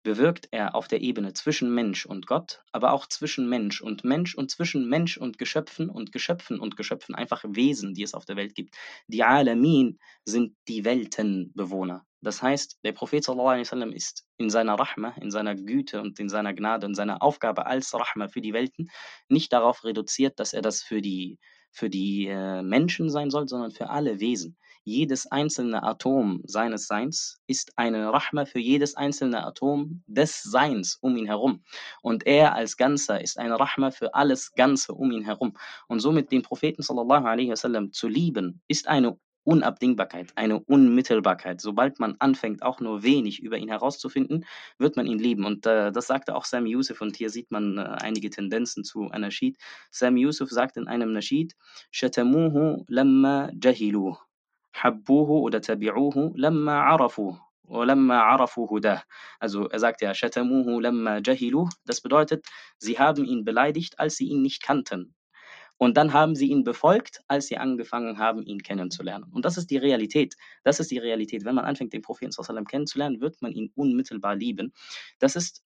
bewirkt 0.04 0.48
er 0.52 0.76
auf 0.76 0.86
der 0.86 1.00
Ebene 1.00 1.32
zwischen 1.32 1.74
Mensch 1.74 2.06
und 2.06 2.26
Gott, 2.26 2.62
aber 2.70 2.92
auch 2.92 3.08
zwischen 3.08 3.48
Mensch 3.48 3.80
und 3.80 4.04
Mensch 4.04 4.36
und 4.36 4.50
zwischen 4.50 4.88
Mensch 4.88 5.16
und 5.16 5.38
Geschöpfen 5.38 5.88
und 5.88 6.12
Geschöpfen 6.12 6.60
und 6.60 6.76
Geschöpfen, 6.76 7.14
einfach 7.14 7.42
Wesen, 7.48 7.94
die 7.94 8.02
es 8.02 8.14
auf 8.14 8.26
der 8.26 8.36
Welt 8.36 8.54
gibt. 8.54 8.76
Die 9.08 9.24
Alamin 9.24 9.98
sind 10.24 10.54
die 10.68 10.84
Weltenbewohner. 10.84 12.04
Das 12.20 12.42
heißt, 12.42 12.78
der 12.84 12.92
Prophet 12.92 13.24
sallam, 13.24 13.92
ist 13.92 14.26
in 14.36 14.50
seiner 14.50 14.74
Rahma, 14.74 15.14
in 15.20 15.30
seiner 15.30 15.54
Güte 15.54 16.00
und 16.00 16.18
in 16.20 16.28
seiner 16.28 16.54
Gnade 16.54 16.86
und 16.86 16.94
seiner 16.94 17.22
Aufgabe 17.22 17.66
als 17.66 17.92
Rahma 17.94 18.28
für 18.28 18.40
die 18.40 18.52
Welten 18.52 18.90
nicht 19.28 19.52
darauf 19.52 19.84
reduziert, 19.84 20.38
dass 20.38 20.52
er 20.52 20.62
das 20.62 20.82
für 20.82 21.00
die, 21.00 21.38
für 21.70 21.90
die 21.90 22.26
äh, 22.26 22.62
Menschen 22.62 23.10
sein 23.10 23.30
soll, 23.30 23.48
sondern 23.48 23.72
für 23.72 23.90
alle 23.90 24.20
Wesen. 24.20 24.56
Jedes 24.87 25.27
einzelne 25.27 25.83
Atom 25.83 26.42
seines 26.44 26.87
Seins 26.87 27.40
ist 27.47 27.73
eine 27.77 28.12
Rahma 28.12 28.44
für 28.44 28.59
jedes 28.59 28.97
einzelne 28.97 29.42
Atom 29.47 30.03
des 30.07 30.42
Seins 30.42 30.99
um 31.01 31.16
ihn 31.16 31.25
herum. 31.25 31.64
Und 32.03 32.27
er 32.27 32.55
als 32.55 32.77
Ganzer 32.77 33.20
ist 33.23 33.38
eine 33.38 33.59
Rahma 33.59 33.90
für 33.90 34.14
alles 34.14 34.53
Ganze 34.53 34.92
um 34.92 35.11
ihn 35.11 35.25
herum. 35.25 35.55
Und 35.88 36.01
somit 36.01 36.31
den 36.31 36.42
Propheten 36.42 36.83
sallallahu 36.83 37.25
alaihi 37.25 37.51
wasallam 37.51 37.92
zu 37.92 38.09
lieben, 38.09 38.61
ist 38.68 38.87
eine 38.87 39.18
Unabdingbarkeit, 39.44 40.33
eine 40.37 40.61
Unmittelbarkeit. 40.61 41.61
Sobald 41.61 42.01
man 42.01 42.16
anfängt, 42.18 42.62
auch 42.62 42.81
nur 42.81 43.03
wenig 43.03 43.42
über 43.42 43.59
ihn 43.59 43.68
herauszufinden, 43.68 44.44
wird 44.79 44.97
man 44.97 45.07
ihn 45.07 45.18
lieben. 45.18 45.44
Und 45.44 45.66
äh, 45.66 45.92
das 45.92 46.07
sagte 46.07 46.35
auch 46.35 46.44
Sam 46.44 46.66
Yusuf, 46.66 47.01
und 47.01 47.16
hier 47.16 47.31
sieht 47.31 47.51
man 47.51 47.79
äh, 47.79 47.83
einige 47.83 48.31
Tendenzen 48.31 48.85
zu 48.85 49.09
Anashid. 49.11 49.57
Sam 49.90 50.16
Yusuf 50.16 50.51
sagt 50.51 50.77
in 50.77 50.88
einem 50.88 51.12
Nashid, 51.12 51.55
Shatamuhu 51.90 52.85
lamma 52.88 53.51
jahilu, 53.62 54.16
habbuhu 54.74 55.40
oder 55.40 55.58
tabi'uhu 55.60 56.32
lamma 56.37 56.82
arafu. 56.82 57.37
Also 59.40 59.68
er 59.68 59.78
sagt 59.78 60.02
ja, 60.02 60.12
Shatamuhu 60.12 60.80
lamma 60.80 61.20
jahilu. 61.24 61.68
Das 61.87 62.02
bedeutet, 62.02 62.44
sie 62.78 62.98
haben 62.98 63.24
ihn 63.24 63.44
beleidigt, 63.44 63.98
als 63.98 64.16
sie 64.16 64.26
ihn 64.28 64.42
nicht 64.42 64.62
kannten. 64.62 65.14
Und 65.78 65.96
dann 65.96 66.12
haben 66.12 66.37
sie 66.37 66.48
ihn 66.50 66.62
befolgt, 66.62 67.22
als 67.26 67.46
sie 67.46 67.56
angefangen 67.56 68.18
haben, 68.18 68.42
ihn 68.42 68.62
kennenzulernen. 68.62 69.24
Und 69.32 69.46
das 69.46 69.56
ist 69.56 69.70
die 69.70 69.78
Realität. 69.78 70.34
Das 70.62 70.78
ist 70.78 70.90
die 70.90 70.98
Realität. 70.98 71.44
Wenn 71.46 71.54
man 71.54 71.64
anfängt, 71.64 71.92
den 71.94 72.02
Propheten 72.02 72.32
kennenzulernen, 72.66 73.20
wird 73.22 73.40
man 73.40 73.52
ihn 73.52 73.72
unmittelbar 73.74 74.37
lieben. 74.37 74.74
Das 75.18 75.34
ist 75.34 75.64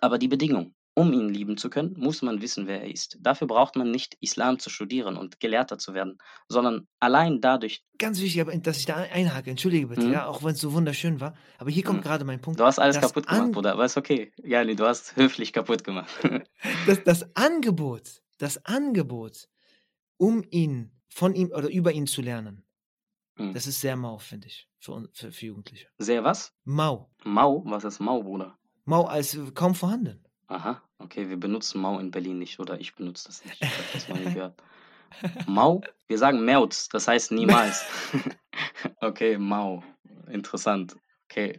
aber 0.00 0.18
die 0.18 0.28
Bedingung. 0.28 0.75
Um 0.98 1.12
ihn 1.12 1.28
lieben 1.28 1.58
zu 1.58 1.68
können, 1.68 1.94
muss 1.98 2.22
man 2.22 2.40
wissen, 2.40 2.66
wer 2.66 2.80
er 2.80 2.90
ist. 2.90 3.18
Dafür 3.20 3.46
braucht 3.46 3.76
man 3.76 3.90
nicht 3.90 4.16
Islam 4.20 4.58
zu 4.58 4.70
studieren 4.70 5.18
und 5.18 5.40
Gelehrter 5.40 5.76
zu 5.76 5.92
werden, 5.92 6.16
sondern 6.48 6.88
allein 7.00 7.42
dadurch. 7.42 7.84
Ganz 7.98 8.20
wichtig, 8.20 8.46
dass 8.62 8.78
ich 8.78 8.86
da 8.86 8.96
einhake, 8.96 9.50
entschuldige 9.50 9.88
bitte, 9.88 10.06
mhm. 10.06 10.12
ja, 10.14 10.26
auch 10.26 10.42
wenn 10.42 10.52
es 10.52 10.60
so 10.60 10.72
wunderschön 10.72 11.20
war. 11.20 11.34
Aber 11.58 11.70
hier 11.70 11.84
kommt 11.84 12.00
mhm. 12.00 12.04
gerade 12.04 12.24
mein 12.24 12.40
Punkt. 12.40 12.58
Du 12.58 12.64
hast 12.64 12.78
alles 12.78 12.98
kaputt 12.98 13.26
gemacht, 13.26 13.52
Bruder, 13.52 13.72
aber 13.72 13.84
ist 13.84 13.98
okay. 13.98 14.32
Ja, 14.42 14.64
nee, 14.64 14.74
du 14.74 14.86
hast 14.86 15.16
höflich 15.16 15.52
kaputt 15.52 15.84
gemacht. 15.84 16.10
das, 16.86 17.04
das 17.04 17.36
Angebot 17.36 18.22
das 18.38 18.64
Angebot, 18.64 19.48
um 20.16 20.44
ihn, 20.50 20.92
von 21.08 21.34
ihm 21.34 21.50
oder 21.50 21.70
über 21.70 21.92
ihn 21.92 22.06
zu 22.06 22.22
lernen, 22.22 22.64
hm. 23.36 23.54
das 23.54 23.66
ist 23.66 23.80
sehr 23.80 23.96
mau, 23.96 24.18
finde 24.18 24.48
ich, 24.48 24.68
für, 24.78 25.08
für, 25.12 25.32
für, 25.32 25.46
Jugendliche. 25.46 25.88
Sehr 25.98 26.24
was? 26.24 26.54
Mau. 26.64 27.10
Mau? 27.24 27.62
Was 27.66 27.84
ist 27.84 28.00
mau, 28.00 28.22
Bruder? 28.22 28.58
Mau 28.84 29.04
als 29.04 29.38
kaum 29.54 29.74
vorhanden. 29.74 30.25
Aha, 30.48 30.80
okay, 30.98 31.28
wir 31.28 31.36
benutzen 31.38 31.80
Mau 31.80 31.98
in 31.98 32.10
Berlin 32.10 32.38
nicht 32.38 32.60
oder 32.60 32.78
ich 32.78 32.94
benutze 32.94 33.26
das 33.26 33.44
nicht. 33.44 33.60
Ich 33.60 33.68
habe 33.68 33.88
das 33.92 34.08
mal 34.08 34.24
gehört. 34.24 34.62
Mau? 35.46 35.80
Wir 36.06 36.18
sagen 36.18 36.44
Merz, 36.44 36.88
das 36.88 37.08
heißt 37.08 37.32
niemals. 37.32 37.84
okay, 39.00 39.38
Mau. 39.38 39.82
Interessant. 40.28 40.96
Okay. 41.28 41.56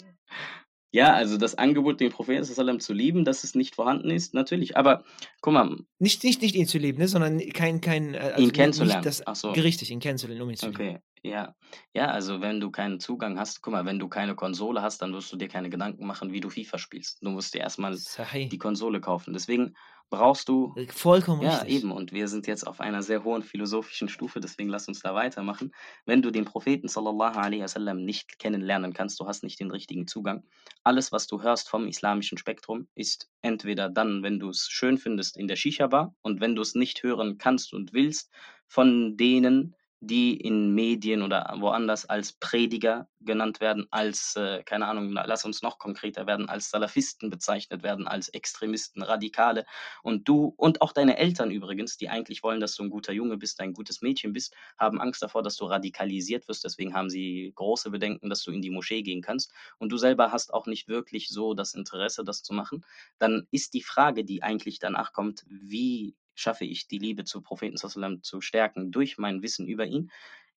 Ja, 0.92 1.14
also 1.14 1.38
das 1.38 1.56
Angebot, 1.56 2.00
den 2.00 2.12
Propheten 2.12 2.44
sallam 2.46 2.80
zu 2.80 2.94
lieben, 2.94 3.26
dass 3.26 3.44
es 3.44 3.56
nicht 3.56 3.76
vorhanden 3.76 4.10
ist, 4.10 4.34
natürlich. 4.34 4.78
Aber 4.78 5.04
guck 5.42 5.54
mal, 5.54 5.76
Nicht, 6.00 6.24
nicht, 6.24 6.42
nicht 6.42 6.56
ihn 6.56 6.68
zu 6.68 6.78
lieben, 6.78 7.00
ne, 7.00 7.08
sondern 7.08 7.40
kein, 7.50 7.82
kein, 7.82 8.14
äh, 8.14 8.20
also 8.20 8.44
ihn 8.44 8.54
kennenzulernen. 8.54 9.04
das 9.04 9.26
Ach 9.28 9.36
so. 9.36 9.52
richtig, 9.52 9.92
ihn 9.92 10.00
kennenzulernen, 10.00 10.42
um 10.44 10.50
ihn 10.50 10.56
zu 10.56 10.68
lieben. 10.68 10.76
Okay, 10.76 10.98
ja. 11.24 11.56
Ja, 11.94 12.08
also 12.08 12.40
wenn 12.40 12.60
du 12.62 12.72
keinen 12.72 13.00
Zugang 13.02 13.38
hast, 13.38 13.62
guck 13.62 13.74
mal, 13.74 13.86
wenn 13.86 14.00
du 14.00 14.08
keine 14.08 14.36
Konsole 14.36 14.82
hast, 14.82 15.02
dann 15.02 15.14
wirst 15.14 15.32
du 15.32 15.36
dir 15.38 15.50
keine 15.50 15.70
Gedanken 15.70 16.06
machen, 16.06 16.32
wie 16.32 16.40
du 16.40 16.50
FIFA 16.50 16.78
spielst. 16.78 17.20
Du 17.22 17.30
musst 17.32 17.54
dir 17.54 17.60
erstmal 17.60 17.96
Sahih. 17.98 18.48
die 18.48 18.58
Konsole 18.58 19.02
kaufen. 19.02 19.34
Deswegen 19.34 19.76
brauchst 20.10 20.50
du 20.50 20.74
Vollkommen 20.90 21.42
ja, 21.42 21.58
richtig. 21.58 21.76
eben. 21.76 21.92
Und 21.92 22.12
wir 22.12 22.28
sind 22.28 22.48
jetzt 22.48 22.66
auf 22.66 22.80
einer 22.80 23.02
sehr 23.02 23.24
hohen 23.24 23.44
philosophischen 23.44 24.10
Stufe, 24.10 24.40
deswegen 24.40 24.70
lass 24.70 24.88
uns 24.88 25.02
da 25.02 25.14
weitermachen. 25.14 25.74
Wenn 26.06 26.22
du 26.22 26.32
den 26.32 26.46
Propheten 26.46 26.88
sallallahu 26.88 27.38
alaihi 27.38 27.62
wasallam 27.62 28.04
nicht 28.04 28.40
kennenlernen 28.40 28.94
kannst, 28.94 29.20
du 29.20 29.28
hast 29.28 29.44
nicht 29.44 29.60
den 29.60 29.72
richtigen 29.72 30.08
Zugang. 30.08 30.44
Alles, 30.84 31.12
was 31.12 31.28
du 31.28 31.42
hörst 31.42 31.70
vom 31.70 31.88
islamischen 31.88 32.38
Spektrum, 32.38 32.88
ist 32.96 33.30
entweder 33.42 33.90
dann, 33.90 34.24
wenn 34.24 34.40
du 34.40 34.50
es 34.50 34.68
schön 34.70 34.98
findest, 34.98 35.38
in 35.38 35.48
der 35.48 35.56
Shisha-Bar 35.56 36.16
und 36.22 36.40
wenn 36.40 36.56
du 36.56 36.62
es 36.62 36.76
nicht 36.76 37.04
hören 37.04 37.38
kannst 37.38 37.74
und 37.74 37.94
willst, 37.94 38.32
von 38.68 39.18
denen, 39.18 39.76
die 40.00 40.38
in 40.38 40.76
Medien 40.76 41.24
oder 41.24 41.56
woanders 41.60 42.06
als 42.06 42.34
Prediger 42.34 43.08
genannt 43.20 43.60
werden, 43.60 43.88
als, 43.90 44.36
äh, 44.36 44.64
keine 44.64 44.86
Ahnung, 44.88 45.12
lass 45.12 45.44
uns 45.44 45.64
noch 45.64 45.80
konkreter 45.80 46.28
werden, 46.28 46.50
als 46.50 46.70
Salafisten 46.70 47.30
bezeichnet 47.30 47.82
werden, 47.84 48.08
als 48.08 48.30
Extremisten, 48.30 49.02
Radikale. 49.02 49.66
Und 50.04 50.28
du 50.28 50.54
und 50.58 50.82
auch 50.82 50.94
deine 50.94 51.18
Eltern 51.18 51.50
übrigens, 51.52 51.98
die 51.98 52.10
eigentlich 52.10 52.44
wollen, 52.44 52.60
dass 52.60 52.76
du 52.76 52.84
ein 52.84 52.90
guter 52.92 53.12
Junge 53.12 53.38
bist, 53.38 53.60
ein 53.60 53.74
gutes 53.74 54.02
Mädchen 54.02 54.34
bist, 54.34 54.54
haben 54.78 55.02
Angst 55.02 55.22
davor, 55.24 55.42
dass 55.42 55.56
du 55.56 55.66
radikalisiert 55.66 56.48
wirst. 56.48 56.64
Deswegen 56.64 56.94
haben 56.94 57.10
sie 57.10 57.52
große 57.56 57.90
Bedenken, 57.90 58.30
dass 58.30 58.44
du 58.44 58.52
in 58.52 58.62
die 58.62 58.70
Moschee 58.70 59.02
gehen 59.02 59.22
kannst. 59.22 59.52
Und 59.80 59.92
du 59.92 59.98
selber 59.98 60.32
hast 60.32 60.54
auch 60.54 60.68
nicht 60.68 60.88
wirklich 60.88 61.30
so 61.30 61.56
das 61.56 61.74
Interesse, 61.74 62.24
das 62.24 62.44
zu 62.44 62.54
machen. 62.54 62.86
Dann 63.18 63.48
ist 63.52 63.74
die 63.74 63.82
Frage, 63.82 64.24
die 64.24 64.44
eigentlich 64.44 64.80
danach 64.80 65.12
kommt, 65.12 65.44
wie 65.50 66.16
schaffe 66.40 66.66
ich 66.66 66.88
die 66.88 67.00
Liebe 67.00 67.24
zu 67.24 67.42
Propheten 67.42 67.78
zu 67.78 68.42
stärken 68.42 68.92
durch 68.92 69.18
mein 69.18 69.42
Wissen 69.42 69.68
über 69.68 69.86
ihn, 69.86 70.12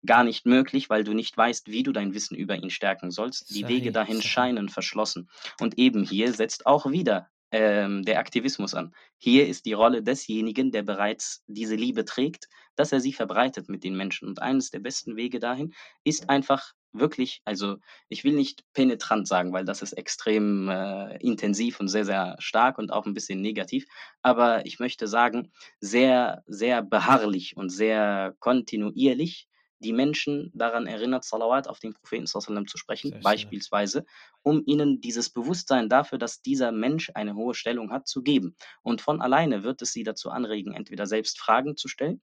gar 0.06 0.24
nicht 0.24 0.46
möglich, 0.46 0.89
weil 0.89 1.04
du 1.04 1.13
nicht 1.13 1.36
weißt, 1.36 1.68
wie 1.68 1.84
du 1.84 1.92
dein 1.92 2.13
Wissen 2.13 2.36
über 2.36 2.56
ihn 2.56 2.70
stärken 2.70 3.12
sollst. 3.12 3.54
Die 3.54 3.68
Wege 3.68 3.92
dahin 3.92 4.22
scheinen 4.22 4.70
verschlossen. 4.70 5.30
Und 5.60 5.78
eben 5.78 6.04
hier 6.04 6.34
setzt 6.34 6.65
auch 6.65 6.89
wieder 6.89 7.30
ähm, 7.51 8.03
der 8.03 8.19
Aktivismus 8.19 8.73
an. 8.73 8.93
Hier 9.17 9.47
ist 9.47 9.65
die 9.65 9.73
Rolle 9.73 10.03
desjenigen, 10.03 10.71
der 10.71 10.83
bereits 10.83 11.43
diese 11.47 11.75
Liebe 11.75 12.05
trägt, 12.05 12.47
dass 12.75 12.91
er 12.91 13.01
sie 13.01 13.13
verbreitet 13.13 13.69
mit 13.69 13.83
den 13.83 13.95
Menschen. 13.95 14.27
Und 14.27 14.41
eines 14.41 14.69
der 14.71 14.79
besten 14.79 15.15
Wege 15.15 15.39
dahin 15.39 15.73
ist 16.03 16.29
einfach 16.29 16.73
wirklich, 16.91 17.41
also 17.45 17.77
ich 18.07 18.23
will 18.23 18.33
nicht 18.33 18.63
penetrant 18.73 19.27
sagen, 19.27 19.53
weil 19.53 19.65
das 19.65 19.81
ist 19.81 19.93
extrem 19.93 20.69
äh, 20.69 21.17
intensiv 21.17 21.79
und 21.79 21.88
sehr, 21.88 22.05
sehr 22.05 22.35
stark 22.39 22.77
und 22.77 22.91
auch 22.91 23.05
ein 23.05 23.13
bisschen 23.13 23.41
negativ, 23.41 23.85
aber 24.21 24.65
ich 24.65 24.79
möchte 24.79 25.07
sagen, 25.07 25.51
sehr, 25.79 26.43
sehr 26.47 26.81
beharrlich 26.81 27.55
und 27.57 27.69
sehr 27.69 28.35
kontinuierlich 28.39 29.48
die 29.80 29.94
Menschen 29.94 30.52
daran 30.54 30.88
erinnert, 30.88 31.24
Salawat 31.26 31.68
auf 31.68 31.80
den 31.80 31.94
Propheten 31.94 32.28
sallam 32.28 32.68
zu 32.68 32.78
sprechen, 32.78 33.15
Sehr 33.22 33.22
beispielsweise, 33.22 34.06
um 34.44 34.63
ihnen 34.65 35.02
dieses 35.02 35.30
Bewusstsein 35.30 35.89
dafür, 35.89 36.18
dass 36.18 36.42
dieser 36.42 36.72
Mensch 36.72 37.12
eine 37.15 37.36
hohe 37.36 37.54
Stellung 37.56 37.92
hat, 37.92 38.08
zu 38.08 38.22
geben. 38.24 38.56
Und 38.84 39.02
von 39.02 39.22
alleine 39.22 39.63
wird 39.63 39.82
es 39.82 39.94
sie 39.94 40.04
dazu 40.04 40.30
anregen, 40.30 40.74
entweder 40.74 41.06
selbst 41.08 41.39
Fragen 41.39 41.78
zu 41.78 41.88
stellen, 41.88 42.22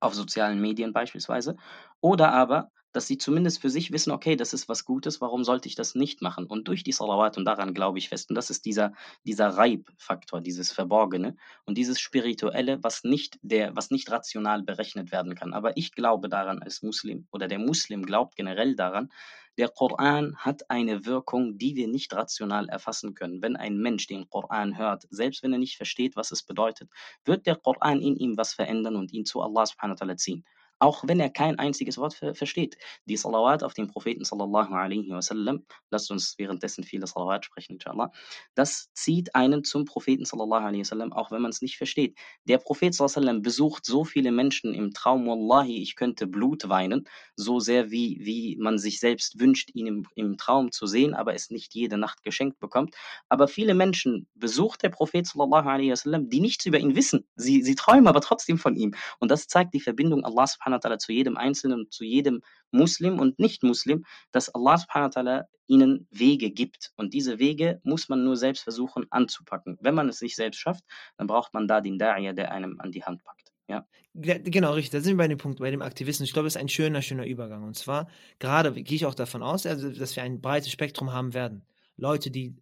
auf 0.00 0.14
sozialen 0.14 0.60
Medien 0.60 0.92
beispielsweise, 0.92 1.56
oder 2.00 2.32
aber, 2.32 2.70
dass 2.92 3.06
sie 3.06 3.18
zumindest 3.18 3.60
für 3.60 3.70
sich 3.70 3.92
wissen, 3.92 4.12
okay, 4.12 4.36
das 4.36 4.52
ist 4.52 4.68
was 4.68 4.84
Gutes, 4.84 5.20
warum 5.20 5.44
sollte 5.44 5.68
ich 5.68 5.74
das 5.74 5.94
nicht 5.94 6.22
machen? 6.22 6.46
Und 6.46 6.68
durch 6.68 6.84
die 6.84 6.92
Salawat, 6.92 7.38
und 7.38 7.44
daran 7.44 7.74
glaube 7.74 7.98
ich 7.98 8.08
fest, 8.08 8.30
und 8.30 8.36
das 8.36 8.50
ist 8.50 8.64
dieser, 8.64 8.92
dieser 9.24 9.48
Reib-Faktor, 9.48 10.40
dieses 10.40 10.72
Verborgene 10.72 11.36
und 11.64 11.78
dieses 11.78 12.00
Spirituelle, 12.00 12.82
was 12.82 13.04
nicht, 13.04 13.38
der, 13.42 13.74
was 13.74 13.90
nicht 13.90 14.10
rational 14.10 14.62
berechnet 14.62 15.12
werden 15.12 15.34
kann. 15.34 15.52
Aber 15.54 15.76
ich 15.76 15.92
glaube 15.92 16.28
daran 16.28 16.62
als 16.62 16.82
Muslim, 16.82 17.26
oder 17.32 17.48
der 17.48 17.58
Muslim 17.58 18.04
glaubt 18.04 18.36
generell 18.36 18.76
daran, 18.76 19.10
der 19.58 19.68
Koran 19.68 20.34
hat 20.36 20.70
eine 20.70 21.04
Wirkung, 21.04 21.58
die 21.58 21.76
wir 21.76 21.86
nicht 21.86 22.14
rational 22.14 22.68
erfassen 22.70 23.14
können. 23.14 23.42
Wenn 23.42 23.56
ein 23.56 23.76
Mensch 23.76 24.06
den 24.06 24.28
Koran 24.30 24.78
hört, 24.78 25.06
selbst 25.10 25.42
wenn 25.42 25.52
er 25.52 25.58
nicht 25.58 25.76
versteht, 25.76 26.16
was 26.16 26.30
es 26.30 26.42
bedeutet, 26.42 26.88
wird 27.24 27.46
der 27.46 27.56
Koran 27.56 28.00
in 28.00 28.16
ihm 28.16 28.38
was 28.38 28.54
verändern 28.54 28.96
und 28.96 29.12
ihn 29.12 29.26
zu 29.26 29.42
Allah 29.42 29.66
subhanahu 29.66 30.00
wa 30.00 30.04
ta'ala 30.04 30.16
ziehen. 30.16 30.44
Auch 30.82 31.04
wenn 31.06 31.20
er 31.20 31.30
kein 31.30 31.60
einziges 31.60 31.96
Wort 31.96 32.12
ver 32.12 32.34
versteht. 32.34 32.76
Die 33.04 33.16
Salawat 33.16 33.62
auf 33.62 33.72
den 33.72 33.86
Propheten 33.86 34.24
sallallahu 34.24 34.74
alaihi 34.74 35.10
wasallam, 35.10 35.64
lasst 35.90 36.10
uns 36.10 36.34
währenddessen 36.38 36.82
viele 36.82 37.06
Salawat 37.06 37.44
sprechen, 37.44 37.74
inshallah, 37.74 38.10
das 38.56 38.90
zieht 38.92 39.36
einen 39.36 39.62
zum 39.62 39.84
Propheten 39.84 40.24
sallallahu 40.24 40.64
alaihi 40.64 40.80
wasallam, 40.80 41.12
auch 41.12 41.30
wenn 41.30 41.40
man 41.40 41.52
es 41.52 41.62
nicht 41.62 41.76
versteht. 41.76 42.18
Der 42.48 42.58
Prophet 42.58 42.94
sallallahu 42.94 43.14
alaihi 43.14 43.26
wasallam 43.28 43.42
besucht 43.42 43.86
so 43.86 44.02
viele 44.04 44.32
Menschen 44.32 44.74
im 44.74 44.92
Traum, 44.92 45.24
wallahi, 45.28 45.80
ich 45.80 45.94
könnte 45.94 46.26
Blut 46.26 46.68
weinen, 46.68 47.06
so 47.36 47.60
sehr 47.60 47.92
wie, 47.92 48.18
wie 48.20 48.56
man 48.58 48.76
sich 48.78 48.98
selbst 48.98 49.38
wünscht, 49.38 49.70
ihn 49.74 49.86
im, 49.86 50.06
im 50.16 50.36
Traum 50.36 50.72
zu 50.72 50.86
sehen, 50.86 51.14
aber 51.14 51.32
es 51.34 51.50
nicht 51.50 51.76
jede 51.76 51.96
Nacht 51.96 52.24
geschenkt 52.24 52.58
bekommt. 52.58 52.96
Aber 53.28 53.46
viele 53.46 53.74
Menschen 53.74 54.26
besucht 54.34 54.82
der 54.82 54.88
Prophet 54.88 55.28
sallallahu 55.28 55.68
alaihi 55.68 55.92
wasallam, 55.92 56.28
die 56.28 56.40
nichts 56.40 56.66
über 56.66 56.80
ihn 56.80 56.96
wissen. 56.96 57.24
Sie, 57.36 57.62
sie 57.62 57.76
träumen 57.76 58.08
aber 58.08 58.20
trotzdem 58.20 58.58
von 58.58 58.74
ihm. 58.74 58.96
Und 59.20 59.30
das 59.30 59.46
zeigt 59.46 59.74
die 59.74 59.80
Verbindung 59.80 60.24
Allah 60.24 60.48
subhanahu 60.48 60.71
wa 60.72 60.88
ta'ala 60.88 60.98
zu 60.98 61.12
jedem 61.12 61.36
Einzelnen, 61.36 61.90
zu 61.90 62.04
jedem 62.04 62.42
Muslim 62.70 63.18
und 63.18 63.38
Nicht-Muslim, 63.38 64.04
dass 64.30 64.54
Allah 64.54 64.78
subhanahu 64.78 65.14
wa 65.14 65.44
ihnen 65.66 66.06
Wege 66.10 66.50
gibt. 66.50 66.92
Und 66.96 67.14
diese 67.14 67.38
Wege 67.38 67.80
muss 67.84 68.08
man 68.08 68.24
nur 68.24 68.36
selbst 68.36 68.62
versuchen 68.62 69.06
anzupacken. 69.10 69.78
Wenn 69.80 69.94
man 69.94 70.08
es 70.08 70.20
nicht 70.20 70.36
selbst 70.36 70.58
schafft, 70.58 70.84
dann 71.16 71.26
braucht 71.26 71.54
man 71.54 71.68
da 71.68 71.80
den 71.80 71.98
Da'iyah, 71.98 72.32
der 72.32 72.52
einem 72.52 72.80
an 72.80 72.92
die 72.92 73.04
Hand 73.04 73.24
packt. 73.24 73.52
Ja, 73.68 73.86
Genau, 74.14 74.72
richtig. 74.74 74.90
Da 74.90 75.00
sind 75.00 75.14
wir 75.14 75.24
bei 75.24 75.28
dem 75.28 75.38
Punkt, 75.38 75.58
bei 75.60 75.70
dem 75.70 75.80
Aktivisten. 75.80 76.24
Ich 76.24 76.34
glaube, 76.34 76.46
das 76.46 76.56
ist 76.56 76.60
ein 76.60 76.68
schöner, 76.68 77.00
schöner 77.00 77.24
Übergang. 77.24 77.64
Und 77.64 77.76
zwar, 77.76 78.08
gerade 78.38 78.72
gehe 78.72 78.96
ich 78.96 79.06
auch 79.06 79.14
davon 79.14 79.42
aus, 79.42 79.64
also, 79.64 79.90
dass 79.90 80.16
wir 80.16 80.22
ein 80.22 80.42
breites 80.42 80.70
Spektrum 80.70 81.12
haben 81.12 81.32
werden. 81.32 81.62
Leute, 81.96 82.30
die 82.30 82.54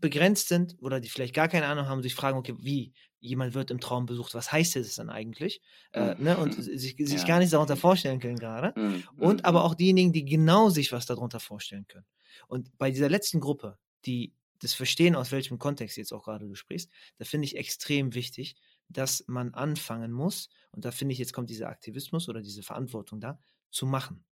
begrenzt 0.00 0.48
sind 0.48 0.76
oder 0.80 1.00
die 1.00 1.08
vielleicht 1.08 1.34
gar 1.34 1.48
keine 1.48 1.66
Ahnung 1.66 1.86
haben, 1.86 2.02
sich 2.02 2.14
fragen, 2.14 2.38
okay, 2.38 2.54
wie 2.58 2.92
jemand 3.20 3.54
wird 3.54 3.70
im 3.70 3.80
Traum 3.80 4.06
besucht, 4.06 4.34
was 4.34 4.50
heißt 4.52 4.76
das 4.76 4.94
dann 4.94 5.10
eigentlich? 5.10 5.60
Äh, 5.92 6.14
ne? 6.18 6.36
Und 6.38 6.52
sich, 6.62 6.96
sich 6.96 7.20
Ja. 7.20 7.26
gar 7.26 7.38
nichts 7.38 7.52
darunter 7.52 7.76
vorstellen 7.76 8.20
können 8.20 8.38
gerade. 8.38 8.78
Mm, 8.80 9.04
Und 9.18 9.44
aber 9.44 9.60
mm. 9.60 9.62
auch 9.62 9.74
diejenigen, 9.74 10.12
die 10.12 10.24
genau 10.24 10.70
sich 10.70 10.92
was 10.92 11.06
darunter 11.06 11.40
vorstellen 11.40 11.86
können. 11.86 12.06
Und 12.48 12.76
bei 12.78 12.90
dieser 12.90 13.08
letzten 13.08 13.40
Gruppe, 13.40 13.78
die 14.06 14.34
das 14.60 14.74
Verstehen, 14.74 15.16
aus 15.16 15.32
welchem 15.32 15.58
Kontext 15.58 15.96
jetzt 15.96 16.12
auch 16.12 16.24
gerade 16.24 16.46
du 16.46 16.54
sprichst, 16.54 16.90
da 17.18 17.24
finde 17.24 17.46
ich 17.46 17.56
extrem 17.56 18.14
wichtig, 18.14 18.56
dass 18.88 19.24
man 19.26 19.54
anfangen 19.54 20.12
muss, 20.12 20.48
und 20.72 20.84
da 20.84 20.90
finde 20.90 21.12
ich, 21.12 21.18
jetzt 21.18 21.32
kommt 21.32 21.50
dieser 21.50 21.68
Aktivismus 21.68 22.28
oder 22.28 22.42
diese 22.42 22.62
Verantwortung 22.62 23.20
da, 23.20 23.40
zu 23.70 23.86
machen. 23.86 24.24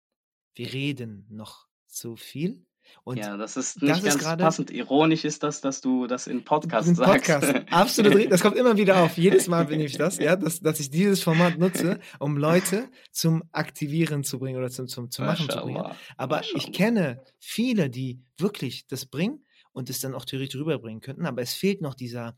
Wir 0.54 0.72
reden 0.72 1.26
noch 1.30 1.66
zu 1.86 2.16
viel. 2.16 2.64
Und 3.04 3.18
ja, 3.18 3.36
das 3.36 3.56
ist 3.56 3.76
das 3.76 3.82
nicht 3.82 3.98
ist 3.98 4.04
ganz 4.04 4.18
gerade- 4.18 4.42
passend. 4.44 4.70
Ironisch 4.70 5.24
ist 5.24 5.42
das, 5.42 5.60
dass 5.60 5.80
du 5.80 6.06
das 6.06 6.26
in 6.26 6.44
Podcast 6.44 6.94
sagst. 6.96 7.12
Podcast. 7.12 7.54
Absolut. 7.70 8.30
Das 8.30 8.40
kommt 8.40 8.56
immer 8.56 8.76
wieder 8.76 9.00
auf. 9.02 9.16
Jedes 9.16 9.46
Mal 9.48 9.66
bin 9.66 9.80
ich 9.80 9.96
das, 9.96 10.18
ja, 10.18 10.36
dass, 10.36 10.60
dass 10.60 10.80
ich 10.80 10.90
dieses 10.90 11.22
Format 11.22 11.58
nutze, 11.58 12.00
um 12.18 12.36
Leute 12.36 12.88
zum 13.12 13.44
Aktivieren 13.52 14.24
zu 14.24 14.38
bringen 14.38 14.58
oder 14.58 14.70
zum, 14.70 14.88
zum, 14.88 15.10
zum 15.10 15.26
Machen 15.26 15.48
zu 15.48 15.58
bringen. 15.58 15.84
Aber 16.16 16.42
ich 16.54 16.72
kenne 16.72 17.22
viele, 17.38 17.90
die 17.90 18.20
wirklich 18.38 18.86
das 18.86 19.06
bringen 19.06 19.44
und 19.72 19.90
es 19.90 20.00
dann 20.00 20.14
auch 20.14 20.24
theoretisch 20.24 20.58
rüberbringen 20.60 21.00
könnten, 21.00 21.26
aber 21.26 21.42
es 21.42 21.52
fehlt 21.54 21.80
noch 21.82 21.94
dieser, 21.94 22.34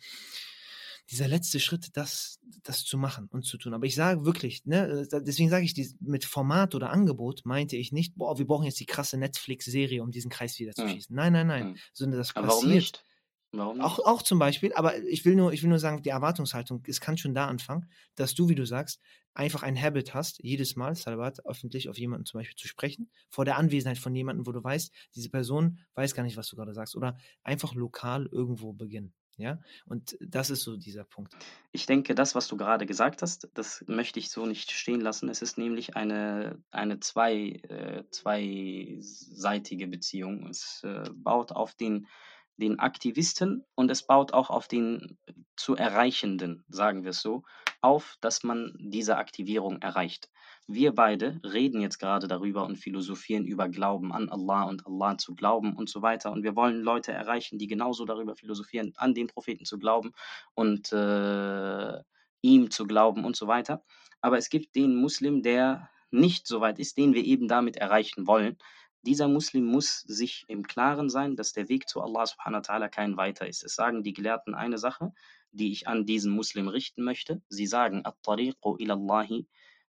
dieser 1.11 1.29
letzte 1.29 1.59
Schritt, 1.61 1.97
das, 1.97 2.38
das 2.62 2.85
zu 2.85 2.99
machen 2.99 3.29
und 3.31 3.44
zu 3.47 3.57
tun. 3.59 3.75
Aber 3.75 3.87
ich 3.87 3.94
sage 3.94 4.25
wirklich, 4.25 4.66
ne, 4.66 5.07
äh, 5.11 5.23
deswegen 5.23 5.49
sage 5.49 5.64
ich, 5.64 5.75
mit 6.01 6.25
Format 6.25 6.75
oder 6.75 6.90
Angebot 6.90 7.42
meinte 7.47 7.77
ich 7.77 7.92
nicht, 7.92 8.16
boah, 8.16 8.38
wir 8.38 8.47
brauchen 8.47 8.64
jetzt 8.66 8.81
die 8.81 8.87
krasse 8.87 9.16
Netflix-Serie, 9.18 10.03
um 10.03 10.11
diesen 10.11 10.31
Kreis 10.31 10.59
wieder 10.59 10.75
zu 10.75 10.83
Hm. 10.83 10.88
schließen. 10.88 11.14
Nein, 11.16 11.33
nein, 11.33 11.47
nein. 11.47 11.68
Hm. 11.68 11.77
Sondern 11.92 12.18
das 12.18 12.35
passiert. 12.35 12.49
warum 12.49 12.68
nicht? 12.68 13.05
Warum 13.53 13.79
nicht? 13.79 13.85
Auch, 13.85 13.99
auch 14.01 14.23
zum 14.23 14.38
Beispiel, 14.40 14.73
aber 14.75 14.99
ich 15.05 15.25
will 15.25 15.37
nur, 15.37 15.53
ich 15.53 15.62
will 15.62 15.68
nur 15.71 15.79
sagen, 15.79 16.03
die 16.03 16.09
Erwartungshaltung, 16.09 16.83
es 16.88 17.01
kann 17.01 17.16
schon 17.16 17.35
da 17.35 17.47
anfangen, 17.47 17.88
dass 18.16 18.35
du, 18.35 18.49
wie 18.49 18.57
du 18.57 18.66
sagst, 18.66 19.01
einfach 19.35 19.62
ein 19.62 19.81
Habit 19.81 20.14
hast, 20.14 20.42
jedes 20.42 20.75
Mal, 20.75 20.97
Salvat, 20.97 21.47
öffentlich 21.47 21.88
auf 21.88 21.97
jemanden 21.97 22.27
zum 22.27 22.40
Beispiel 22.40 22.57
zu 22.57 22.66
sprechen, 22.66 23.11
vor 23.31 23.44
der 23.44 23.57
Anwesenheit 23.57 23.99
von 23.99 24.14
jemandem, 24.16 24.47
wo 24.47 24.53
du 24.53 24.64
weißt, 24.64 24.92
diese 25.14 25.31
Person 25.31 25.79
weiß 25.94 26.14
gar 26.14 26.25
nicht, 26.25 26.37
was 26.37 26.49
du 26.49 26.57
gerade 26.57 26.75
sagst, 26.75 26.97
oder 26.97 27.16
einfach 27.44 27.75
lokal 27.75 28.27
irgendwo 28.33 28.73
beginnen. 28.73 29.14
Ja, 29.38 29.61
und 29.87 30.18
das 30.20 30.51
ist 30.51 30.62
so 30.62 30.77
dieser 30.77 31.05
Punkt. 31.05 31.33
Ich 31.70 31.87
denke, 31.87 32.16
das, 32.16 32.35
was 32.35 32.48
du 32.48 32.57
gerade 32.57 32.87
gesagt 32.87 33.22
hast, 33.22 33.48
das 33.55 33.85
möchte 33.87 34.18
ich 34.18 34.31
so 34.31 34.44
nicht 34.46 34.72
stehen 34.72 35.01
lassen. 35.01 35.29
Es 35.29 35.42
ist 35.42 35.59
nämlich 35.59 35.94
eine, 35.94 36.61
eine 36.72 36.98
zwei, 36.98 37.61
äh, 37.68 38.03
zweiseitige 38.11 39.87
Beziehung. 39.87 40.48
Es 40.48 40.83
äh, 40.83 41.05
baut 41.14 41.53
auf 41.53 41.74
den, 41.74 42.09
den 42.57 42.81
Aktivisten 42.81 43.64
und 43.77 43.92
es 43.92 44.05
baut 44.05 44.33
auch 44.33 44.51
auf 44.51 44.66
den 44.66 45.16
zu 45.55 45.77
Erreichenden, 45.77 46.64
sagen 46.68 47.05
wir 47.05 47.11
es 47.11 47.22
so, 47.22 47.44
auf, 47.81 48.16
dass 48.20 48.42
man 48.42 48.74
diese 48.81 49.18
Aktivierung 49.18 49.81
erreicht. 49.83 50.31
Wir 50.70 50.94
beide 50.94 51.40
reden 51.42 51.81
jetzt 51.81 51.98
gerade 51.98 52.28
darüber 52.28 52.66
und 52.66 52.76
philosophieren 52.76 53.46
über 53.46 53.70
Glauben 53.70 54.12
an 54.12 54.28
Allah 54.28 54.64
und 54.64 54.87
Allah 54.87 55.16
zu 55.16 55.35
glauben 55.35 55.74
und 55.74 55.88
so 55.88 56.02
weiter. 56.02 56.31
Und 56.31 56.42
wir 56.42 56.57
wollen 56.57 56.83
Leute 56.83 57.11
erreichen, 57.11 57.59
die 57.59 57.66
genauso 57.66 58.04
darüber 58.04 58.37
philosophieren, 58.37 58.92
an 58.96 59.14
den 59.14 59.28
Propheten 59.28 59.64
zu 59.64 59.78
glauben 59.78 60.12
und 60.54 60.92
äh, 60.92 61.98
ihm 62.42 62.70
zu 62.70 62.87
glauben 62.87 63.24
und 63.24 63.35
so 63.35 63.46
weiter. 63.46 63.83
Aber 64.20 64.37
es 64.37 64.50
gibt 64.50 64.76
den 64.76 64.94
Muslim, 64.96 65.42
der 65.42 65.88
nicht 66.11 66.46
so 66.46 66.61
weit 66.61 66.78
ist, 66.78 66.98
den 66.98 67.14
wir 67.14 67.24
eben 67.24 67.48
damit 67.48 67.76
erreichen 67.76 68.26
wollen. 68.26 68.59
Dieser 69.02 69.26
Muslim 69.26 69.64
muss 69.64 70.00
sich 70.00 70.44
im 70.48 70.64
Klaren 70.64 71.09
sein, 71.09 71.35
dass 71.35 71.54
der 71.54 71.70
Weg 71.70 71.88
zu 71.88 72.02
Allah 72.02 72.26
subhanahu 72.26 72.61
wa 72.61 72.74
ta'ala 72.74 72.88
kein 72.90 73.16
weiter 73.16 73.46
ist. 73.46 73.64
Es 73.64 73.74
sagen 73.74 74.02
die 74.02 74.12
Gelehrten 74.12 74.54
eine 74.54 74.76
Sache, 74.76 75.14
die 75.50 75.72
ich 75.72 75.88
an 75.88 76.04
diesen 76.04 76.31
Muslim 76.31 76.68
richten 76.68 77.04
möchte. 77.04 77.40
Sie 77.48 77.66
sagen, 77.66 78.04
At-tariqu 78.04 78.76
ila 78.78 78.96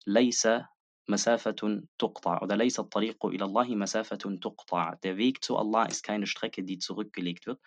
Allahi 0.05 0.25
laysa 0.25 0.69
masafatun 1.07 1.87
tuqta 1.97 2.41
oder 2.41 2.57
laysa 2.57 2.81
at-tariqu 2.83 3.33
ila 3.33 3.45
Allahi 3.45 3.75
masafatun 3.75 4.39
tuqta. 4.39 4.95
Der 5.03 5.17
Weg 5.17 5.43
zu 5.43 5.57
Allah 5.57 5.85
ist 5.85 6.03
keine 6.03 6.27
Strecke, 6.27 6.63
die 6.63 6.79
zurückgelegt 6.79 7.45
wird. 7.47 7.59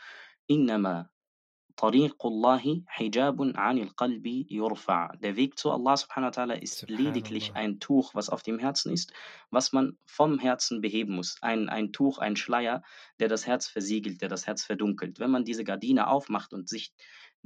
Innama 0.46 1.10
Tariqullahi 1.76 2.84
hijabun 2.96 3.54
anil 3.54 3.90
qalbi 3.94 4.46
yurfa. 4.50 5.12
Der 5.22 5.36
Weg 5.36 5.56
zu 5.56 5.70
Allah 5.70 5.96
subhanahu 5.96 6.30
wa 6.30 6.42
ta'ala 6.42 6.54
ist 6.60 6.88
lediglich 6.88 7.54
ein 7.54 7.78
Tuch, 7.78 8.14
was 8.14 8.30
auf 8.30 8.42
dem 8.42 8.58
Herzen 8.58 8.92
ist, 8.92 9.12
was 9.50 9.72
man 9.72 9.96
vom 10.04 10.40
Herzen 10.40 10.80
beheben 10.80 11.14
muss. 11.14 11.36
Ein, 11.40 11.68
ein 11.68 11.92
Tuch, 11.92 12.18
ein 12.18 12.34
Schleier, 12.34 12.82
der 13.20 13.28
das 13.28 13.46
Herz 13.46 13.68
versiegelt, 13.68 14.20
der 14.22 14.28
das 14.28 14.48
Herz 14.48 14.64
verdunkelt. 14.64 15.20
Wenn 15.20 15.30
man 15.30 15.44
diese 15.44 15.62
Gardine 15.62 16.08
aufmacht 16.08 16.52
und 16.52 16.68
sich 16.68 16.92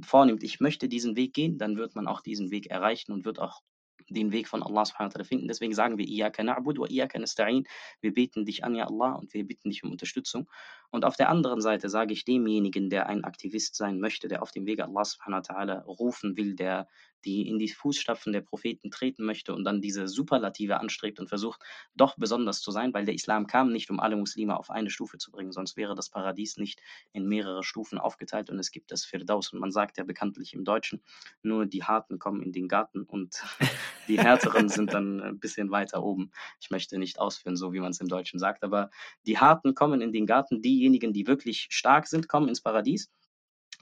vornimmt, 0.01 0.41
ich 0.41 0.59
möchte 0.59 0.89
diesen 0.89 1.15
Weg 1.15 1.33
gehen, 1.35 1.59
dann 1.59 1.77
wird 1.77 1.93
man 1.93 2.07
auch 2.07 2.21
diesen 2.21 2.49
Weg 2.49 2.71
erreichen 2.71 3.11
und 3.11 3.25
wird 3.25 3.37
auch 3.37 3.61
den 4.09 4.31
Weg 4.31 4.47
von 4.47 4.63
Allah 4.63 4.85
subhanahu 4.85 5.13
wa 5.13 5.19
ta'ala 5.19 5.25
finden. 5.25 5.47
Deswegen 5.47 5.73
sagen 5.73 5.97
wir, 5.97 6.07
Iyaka 6.07 6.43
na'bud 6.43 6.79
wa 6.79 6.87
Iyaka 6.87 7.19
nasta'in. 7.19 7.65
Wir 8.01 8.13
beten 8.13 8.45
dich 8.45 8.63
an, 8.63 8.75
ja 8.75 8.87
Allah, 8.87 9.13
und 9.13 9.33
wir 9.33 9.45
bitten 9.45 9.69
dich 9.69 9.83
um 9.83 9.91
Unterstützung. 9.91 10.49
Und 10.91 11.05
auf 11.05 11.15
der 11.15 11.29
anderen 11.29 11.61
Seite 11.61 11.89
sage 11.89 12.13
ich 12.13 12.25
demjenigen, 12.25 12.89
der 12.89 13.07
ein 13.07 13.23
Aktivist 13.23 13.75
sein 13.75 13.99
möchte, 13.99 14.27
der 14.27 14.41
auf 14.41 14.51
dem 14.51 14.65
Wege 14.65 14.85
Allah 14.85 15.05
subhanahu 15.05 15.41
wa 15.47 15.53
ta'ala 15.53 15.83
rufen 15.85 16.37
will, 16.37 16.55
der 16.55 16.87
die 17.25 17.47
in 17.47 17.59
die 17.59 17.69
Fußstapfen 17.69 18.33
der 18.33 18.41
Propheten 18.41 18.91
treten 18.91 19.25
möchte 19.25 19.53
und 19.53 19.63
dann 19.63 19.81
diese 19.81 20.07
Superlative 20.07 20.79
anstrebt 20.79 21.19
und 21.19 21.29
versucht, 21.29 21.61
doch 21.95 22.15
besonders 22.17 22.61
zu 22.61 22.71
sein, 22.71 22.93
weil 22.93 23.05
der 23.05 23.13
Islam 23.13 23.47
kam 23.47 23.71
nicht, 23.71 23.89
um 23.89 23.99
alle 23.99 24.15
Muslime 24.15 24.57
auf 24.57 24.69
eine 24.69 24.89
Stufe 24.89 25.17
zu 25.17 25.31
bringen, 25.31 25.51
sonst 25.51 25.77
wäre 25.77 25.95
das 25.95 26.09
Paradies 26.09 26.57
nicht 26.57 26.81
in 27.11 27.27
mehrere 27.27 27.63
Stufen 27.63 27.97
aufgeteilt 27.97 28.49
und 28.49 28.59
es 28.59 28.71
gibt 28.71 28.91
das 28.91 29.05
Firdaus. 29.05 29.53
Und 29.53 29.59
man 29.59 29.71
sagt 29.71 29.97
ja 29.97 30.03
bekanntlich 30.03 30.53
im 30.53 30.65
Deutschen, 30.65 31.01
nur 31.41 31.65
die 31.65 31.83
Harten 31.83 32.19
kommen 32.19 32.41
in 32.41 32.51
den 32.51 32.67
Garten 32.67 33.03
und 33.03 33.43
die 34.08 34.18
Härteren 34.18 34.68
sind 34.68 34.92
dann 34.92 35.20
ein 35.20 35.38
bisschen 35.38 35.70
weiter 35.70 36.02
oben. 36.02 36.30
Ich 36.60 36.70
möchte 36.70 36.98
nicht 36.98 37.18
ausführen, 37.18 37.56
so 37.56 37.72
wie 37.72 37.80
man 37.80 37.90
es 37.90 38.00
im 38.00 38.08
Deutschen 38.08 38.38
sagt, 38.38 38.64
aber 38.64 38.90
die 39.26 39.38
Harten 39.38 39.74
kommen 39.74 40.00
in 40.00 40.12
den 40.12 40.26
Garten, 40.26 40.62
diejenigen, 40.62 41.12
die 41.12 41.26
wirklich 41.26 41.68
stark 41.70 42.06
sind, 42.06 42.28
kommen 42.28 42.48
ins 42.48 42.60
Paradies. 42.60 43.10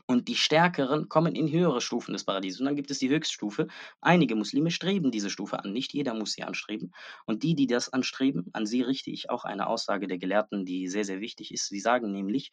Und 0.09 0.28
die 0.28 0.37
Stärkeren 0.37 1.09
kommen 1.09 1.35
in 1.35 1.50
höhere 1.50 1.80
Stufen 1.80 2.12
des 2.12 2.22
Paradieses. 2.22 2.61
Und 2.61 2.66
dann 2.66 2.76
gibt 2.76 2.92
es 2.92 3.00
die 3.00 3.09
Höchststufe. 3.09 3.66
Einige 4.00 4.37
Muslime 4.37 4.70
streben 4.70 5.11
diese 5.11 5.30
Stufe 5.30 5.59
an. 5.59 5.72
Nicht 5.72 5.94
jeder 5.94 6.14
muss 6.14 6.32
sie 6.32 6.44
anstreben. 6.44 6.92
Und 7.24 7.42
die, 7.42 7.56
die 7.56 7.66
das 7.66 7.92
anstreben, 7.92 8.46
an 8.52 8.66
sie 8.66 8.82
richte 8.82 9.11
ich 9.11 9.30
auch 9.30 9.44
eine 9.44 9.66
Aussage 9.66 10.06
der 10.06 10.18
Gelehrten, 10.18 10.64
die 10.64 10.87
sehr, 10.87 11.04
sehr 11.04 11.20
wichtig 11.20 11.52
ist. 11.52 11.68
Sie 11.68 11.80
sagen 11.80 12.12
nämlich, 12.12 12.52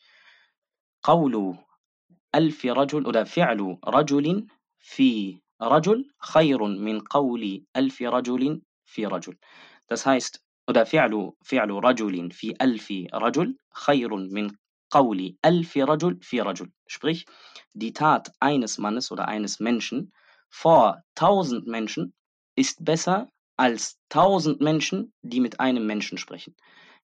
قول 1.03 1.58
ألف 2.36 2.65
رجل 2.65 3.06
oder 3.06 3.25
فعل 3.25 3.77
رجل 3.86 4.47
في 4.79 5.38
Rajul 5.61 6.05
khayrun 6.21 6.79
min 6.81 7.01
qawli 7.01 7.64
alfi 7.75 8.05
rajulin 8.07 8.62
fi 8.85 9.05
rajul. 9.07 9.37
Das 9.88 10.07
heißt, 10.07 10.40
oder 10.68 10.87
fi'lu, 10.87 11.33
fi'lu 11.42 11.81
rajulin 11.83 12.33
fi 12.33 12.55
alfi 12.61 13.09
rajul 13.12 13.55
khayrun 13.75 14.31
min 14.31 14.57
qawli 14.92 15.37
alfi 15.42 15.83
rajul 15.83 16.18
fi 16.23 16.40
rajul. 16.40 16.68
Sprich, 16.87 17.27
die 17.75 17.92
Tat 17.92 18.31
eines 18.40 18.79
Mannes 18.79 19.11
oder 19.11 19.29
eines 19.29 19.61
Menschen 19.61 20.12
vor 20.49 21.03
tausend 21.14 21.66
Menschen 21.66 22.14
ist 22.55 22.85
besser 22.85 23.29
als 23.57 23.99
tausend 24.09 24.61
Menschen, 24.61 25.12
die 25.23 25.40
mit 25.40 25.61
einem 25.61 25.87
Menschen 25.87 26.18
sprechen. 26.18 26.55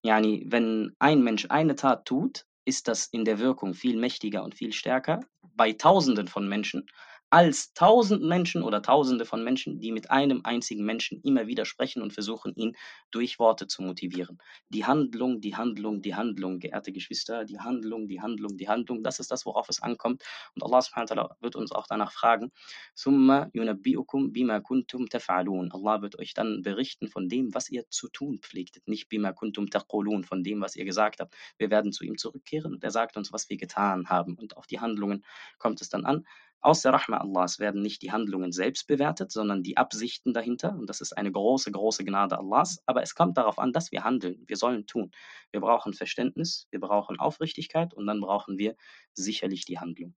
Yani, 0.01 0.45
wenn 0.47 0.95
ein 0.99 1.21
Mensch 1.23 1.45
eine 1.49 1.75
Tat 1.75 2.05
tut, 2.05 2.45
ist 2.65 2.87
das 2.87 3.07
in 3.07 3.25
der 3.25 3.39
Wirkung 3.39 3.73
viel 3.73 3.97
mächtiger 3.97 4.43
und 4.43 4.55
viel 4.55 4.71
stärker 4.71 5.19
bei 5.41 5.73
Tausenden 5.73 6.27
von 6.27 6.47
Menschen, 6.47 6.87
als 7.35 7.73
tausend 7.73 8.23
Menschen 8.23 8.63
oder 8.63 8.81
Tausende 8.81 9.25
von 9.25 9.43
Menschen, 9.43 9.81
die 9.81 9.91
mit 9.91 10.09
einem 10.09 10.39
einzigen 10.45 10.85
Menschen 10.85 11.19
immer 11.21 11.47
wieder 11.47 11.65
sprechen 11.65 12.01
und 12.01 12.13
versuchen, 12.13 12.55
ihn 12.55 12.77
durch 13.11 13.39
Worte 13.39 13.67
zu 13.67 13.83
motivieren. 13.83 14.37
Die 14.69 14.85
Handlung, 14.85 15.41
die 15.41 15.53
Handlung, 15.53 16.01
die 16.01 16.15
Handlung, 16.15 16.59
geehrte 16.59 16.93
Geschwister, 16.93 17.43
die 17.43 17.59
Handlung, 17.59 18.07
die 18.07 18.21
Handlung, 18.21 18.55
die 18.55 18.69
Handlung, 18.69 19.03
das 19.03 19.19
ist 19.19 19.31
das, 19.31 19.45
worauf 19.45 19.67
es 19.67 19.81
ankommt. 19.81 20.23
Und 20.55 20.63
Allah 20.63 20.81
subhanahu 20.81 21.13
wa 21.13 21.35
wird 21.41 21.57
uns 21.57 21.73
auch 21.73 21.87
danach 21.87 22.13
fragen, 22.13 22.53
Summa 22.93 23.49
yunabbi'ukum 23.53 24.31
bima 24.31 24.61
kuntum 24.61 25.07
taf'alun. 25.07 25.73
Allah 25.73 26.01
wird 26.01 26.17
euch 26.17 26.33
dann 26.33 26.61
berichten 26.61 27.09
von 27.09 27.27
dem, 27.27 27.53
was 27.53 27.69
ihr 27.69 27.83
zu 27.89 28.07
tun 28.07 28.39
pflegtet, 28.41 28.87
nicht 28.87 29.09
bima 29.09 29.33
kuntum 29.33 29.69
taqulun, 29.69 30.23
von 30.23 30.41
dem, 30.41 30.61
was 30.61 30.77
ihr 30.77 30.85
gesagt 30.85 31.19
habt. 31.19 31.35
Wir 31.57 31.69
werden 31.69 31.91
zu 31.91 32.05
ihm 32.05 32.17
zurückkehren 32.17 32.75
und 32.75 32.81
er 32.85 32.91
sagt 32.91 33.17
uns, 33.17 33.33
was 33.33 33.49
wir 33.49 33.57
getan 33.57 34.07
haben. 34.07 34.35
Und 34.35 34.55
auf 34.55 34.67
die 34.67 34.79
Handlungen 34.79 35.25
kommt 35.57 35.81
es 35.81 35.89
dann 35.89 36.05
an. 36.05 36.25
Aus 36.65 36.81
der 36.81 36.93
Rahma 36.93 37.17
Allahs 37.17 37.59
werden 37.59 37.81
nicht 37.83 38.01
die 38.01 38.11
Handlungen 38.11 38.51
selbst 38.51 38.87
bewertet, 38.87 39.31
sondern 39.31 39.61
die 39.61 39.77
Absichten 39.77 40.33
dahinter. 40.33 40.73
Und 40.73 40.89
das 40.89 40.99
ist 40.99 41.13
eine 41.15 41.31
große, 41.31 41.71
große 41.71 42.03
Gnade 42.03 42.39
Allahs. 42.39 42.81
Aber 42.87 43.03
es 43.03 43.13
kommt 43.13 43.37
darauf 43.37 43.59
an, 43.59 43.71
dass 43.71 43.91
wir 43.91 44.03
handeln. 44.03 44.43
Wir 44.47 44.57
sollen 44.57 44.87
tun. 44.87 45.11
Wir 45.51 45.61
brauchen 45.61 45.93
Verständnis, 45.93 46.67
wir 46.71 46.79
brauchen 46.79 47.19
Aufrichtigkeit 47.19 47.93
und 47.93 48.07
dann 48.07 48.19
brauchen 48.19 48.57
wir 48.57 48.75
sicherlich 49.13 49.65
die 49.65 49.77
Handlung. 49.77 50.15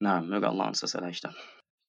Na, 0.00 0.20
möge 0.20 0.48
Allah 0.48 0.66
uns 0.68 0.80
das 0.80 0.94
erleichtern. 0.94 1.34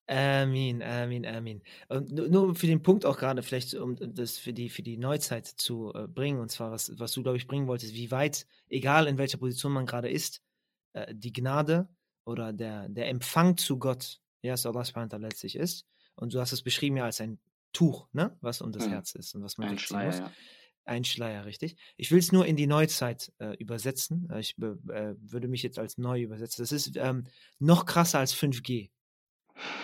Amin, 0.10 0.82
Amin, 0.84 1.26
Amin. 1.26 1.62
Und 1.89 2.12
nu- 2.12 2.28
nur 2.30 2.56
für 2.56 2.67
den 2.67 2.82
Punkt 2.82 3.06
auch 3.06 3.17
gerade, 3.17 3.43
vielleicht 3.43 3.74
um 3.74 3.98
das 3.98 4.38
für 4.38 4.54
die, 4.54 4.70
für 4.70 4.84
die 4.84 4.98
Neuzeit 4.98 5.48
zu 5.48 5.91
äh, 5.93 6.08
bringen, 6.08 6.39
und 6.39 6.50
zwar, 6.50 6.72
was, 6.72 6.98
was 6.98 7.12
du, 7.12 7.24
glaube 7.24 7.38
ich, 7.38 7.48
bringen 7.48 7.67
wolltest, 7.67 7.93
wie 7.93 8.10
weit, 8.12 8.46
egal 8.70 9.08
in 9.08 9.17
welcher 9.17 9.38
Position 9.38 9.74
man 9.74 9.86
gerade 9.86 10.10
ist, 10.10 10.41
äh, 10.93 11.13
die 11.13 11.34
Gnade 11.34 11.89
oder 12.28 12.54
der, 12.54 12.90
der 12.90 13.08
Empfang 13.10 13.58
zu 13.58 13.80
Gott, 13.80 14.20
ja, 14.42 14.54
es 14.54 14.66
Allah 14.66 14.84
subhanahu 14.84 15.18
letztlich 15.18 15.56
ist. 15.56 15.86
Und 16.16 16.34
du 16.34 16.40
hast 16.40 16.52
es 16.52 16.62
beschrieben 16.62 16.98
ja 16.98 17.06
als 17.06 17.22
ein 17.22 17.40
Tuch, 17.74 18.08
ne, 18.12 18.36
was 18.42 18.62
um 18.62 18.72
das 18.72 18.86
Mhm. 18.88 18.92
Herz 18.92 19.16
ist 19.16 19.34
und 19.36 19.44
was 19.44 19.58
man 19.58 19.70
Ein 19.70 19.80
Schleier, 19.80 20.08
muss. 20.08 20.20
ja. 20.20 20.32
Ein 20.86 21.04
Schleier, 21.04 21.46
richtig. 21.46 21.76
Ich 21.98 22.12
will 22.12 22.20
es 22.20 22.32
nur 22.32 22.46
in 22.46 22.56
die 22.56 22.66
Neuzeit 22.68 23.32
äh, 23.40 23.56
übersetzen. 23.58 24.30
Äh, 24.32 24.40
ich 24.40 24.56
be- 24.56 24.80
äh, 24.90 25.16
würde 25.20 25.48
mich 25.50 25.62
jetzt 25.63 25.80
als 25.80 25.98
neu 25.98 26.22
übersetzen. 26.22 26.62
Das 26.63 26.72
ist 26.72 26.96
ähm, 26.96 27.26
noch 27.60 27.86
krasser 27.86 28.20
als 28.20 28.34
5G. 28.34 28.90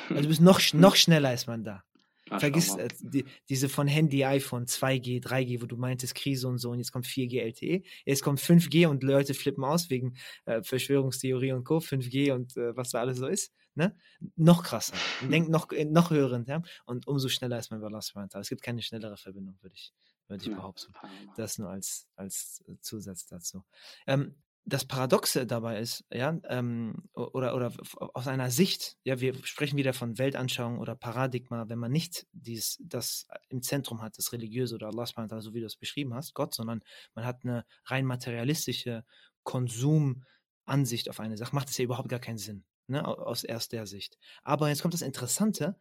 Also 0.10 0.22
du 0.22 0.28
bist 0.30 0.42
noch, 0.42 0.60
noch 0.74 0.96
schneller 0.96 1.34
ist 1.34 1.48
man 1.48 1.64
da. 1.64 1.84
Vergiss 2.30 2.70
Mashallah. 2.70 2.86
äh, 2.86 2.96
die, 3.02 3.26
diese 3.50 3.70
von 3.70 3.88
Handy, 3.88 4.24
iPhone, 4.24 4.66
2G, 4.66 5.22
3G, 5.22 5.62
wo 5.62 5.66
du 5.66 5.78
meintest 5.78 6.16
Krise 6.16 6.48
und 6.48 6.58
so 6.58 6.72
und 6.72 6.80
jetzt 6.80 6.92
kommt 6.92 7.06
4G 7.06 7.42
LTE. 7.42 7.84
Jetzt 8.06 8.24
kommt 8.24 8.40
5G 8.40 8.88
und 8.88 9.04
Leute 9.04 9.34
flippen 9.34 9.64
aus 9.64 9.90
wegen 9.90 10.16
äh, 10.46 10.64
Verschwörungstheorie 10.64 11.52
und 11.52 11.64
Co. 11.66 11.78
5G 11.78 12.32
und 12.32 12.56
äh, 12.58 12.76
was 12.76 12.92
da 12.92 13.02
alles 13.02 13.18
so 13.18 13.28
ist. 13.28 13.52
Ne? 13.76 13.96
Noch 14.36 14.64
krasser. 14.64 14.96
Und 15.22 15.32
denkt 15.32 15.50
noch, 15.50 15.72
äh, 15.72 15.86
noch 15.86 16.12
höheren. 16.12 16.46
Ja? 16.48 16.62
Und 16.86 17.08
umso 17.08 17.28
schneller 17.28 17.60
ist 17.60 17.66
subhanahu 17.66 17.92
wa 17.92 17.98
ta'ala. 17.98 18.40
Es 18.40 18.50
gibt 18.50 18.62
keine 18.62 18.82
schnellere 18.82 19.18
Verbindung, 19.18 19.58
würde 19.62 19.76
ich, 19.76 19.94
würde 20.28 20.44
ich 20.44 20.56
behaupten. 20.56 20.94
Das 21.36 21.58
nur 21.58 21.70
als, 21.70 22.08
als 22.16 22.64
äh, 22.68 22.78
Zusatz 22.80 23.26
dazu. 23.26 23.64
Ähm, 24.08 24.36
das 24.66 24.86
Paradoxe 24.86 25.46
dabei 25.46 25.80
ist, 25.80 26.06
ja, 26.12 26.40
ähm, 26.48 27.10
oder, 27.16 27.54
oder 27.56 27.74
aus 28.14 28.28
einer 28.28 28.50
Sicht, 28.50 28.98
ja, 29.04 29.20
wir 29.20 29.36
sprechen 29.46 29.78
wieder 29.78 29.94
von 29.94 30.18
Weltanschauung 30.18 30.80
oder 30.80 30.96
Paradigma, 30.96 31.68
wenn 31.68 31.80
man 31.80 31.92
nicht 31.92 32.28
dies, 32.32 32.78
das 32.82 33.28
im 33.50 33.62
Zentrum 33.62 34.02
hat, 34.02 34.18
das 34.18 34.32
Religiöse 34.32 34.76
oder 34.76 34.88
Allah, 34.88 35.06
subhanahu 35.06 35.42
so 35.42 35.54
wie 35.54 35.60
du 35.60 35.66
es 35.66 35.76
beschrieben 35.76 36.14
hast, 36.14 36.34
Gott, 36.34 36.54
sondern 36.56 36.82
man 37.14 37.26
hat 37.26 37.44
eine 37.44 37.66
rein 37.86 38.06
materialistische 38.06 39.04
Konsumansicht 39.44 41.10
auf 41.10 41.20
eine 41.20 41.36
Sache, 41.38 41.54
macht 41.56 41.70
es 41.70 41.78
ja 41.78 41.84
überhaupt 41.84 42.10
gar 42.10 42.20
keinen 42.22 42.38
Sinn, 42.38 42.64
ne, 42.88 43.06
au- 43.06 43.16
aus 43.16 43.44
erst 43.44 43.74
der 43.74 43.86
Sicht. 43.86 44.18
Aber 44.44 44.70
jetzt 44.70 44.82
kommt 44.82 44.94
das 44.94 45.02
Interessante, 45.02 45.78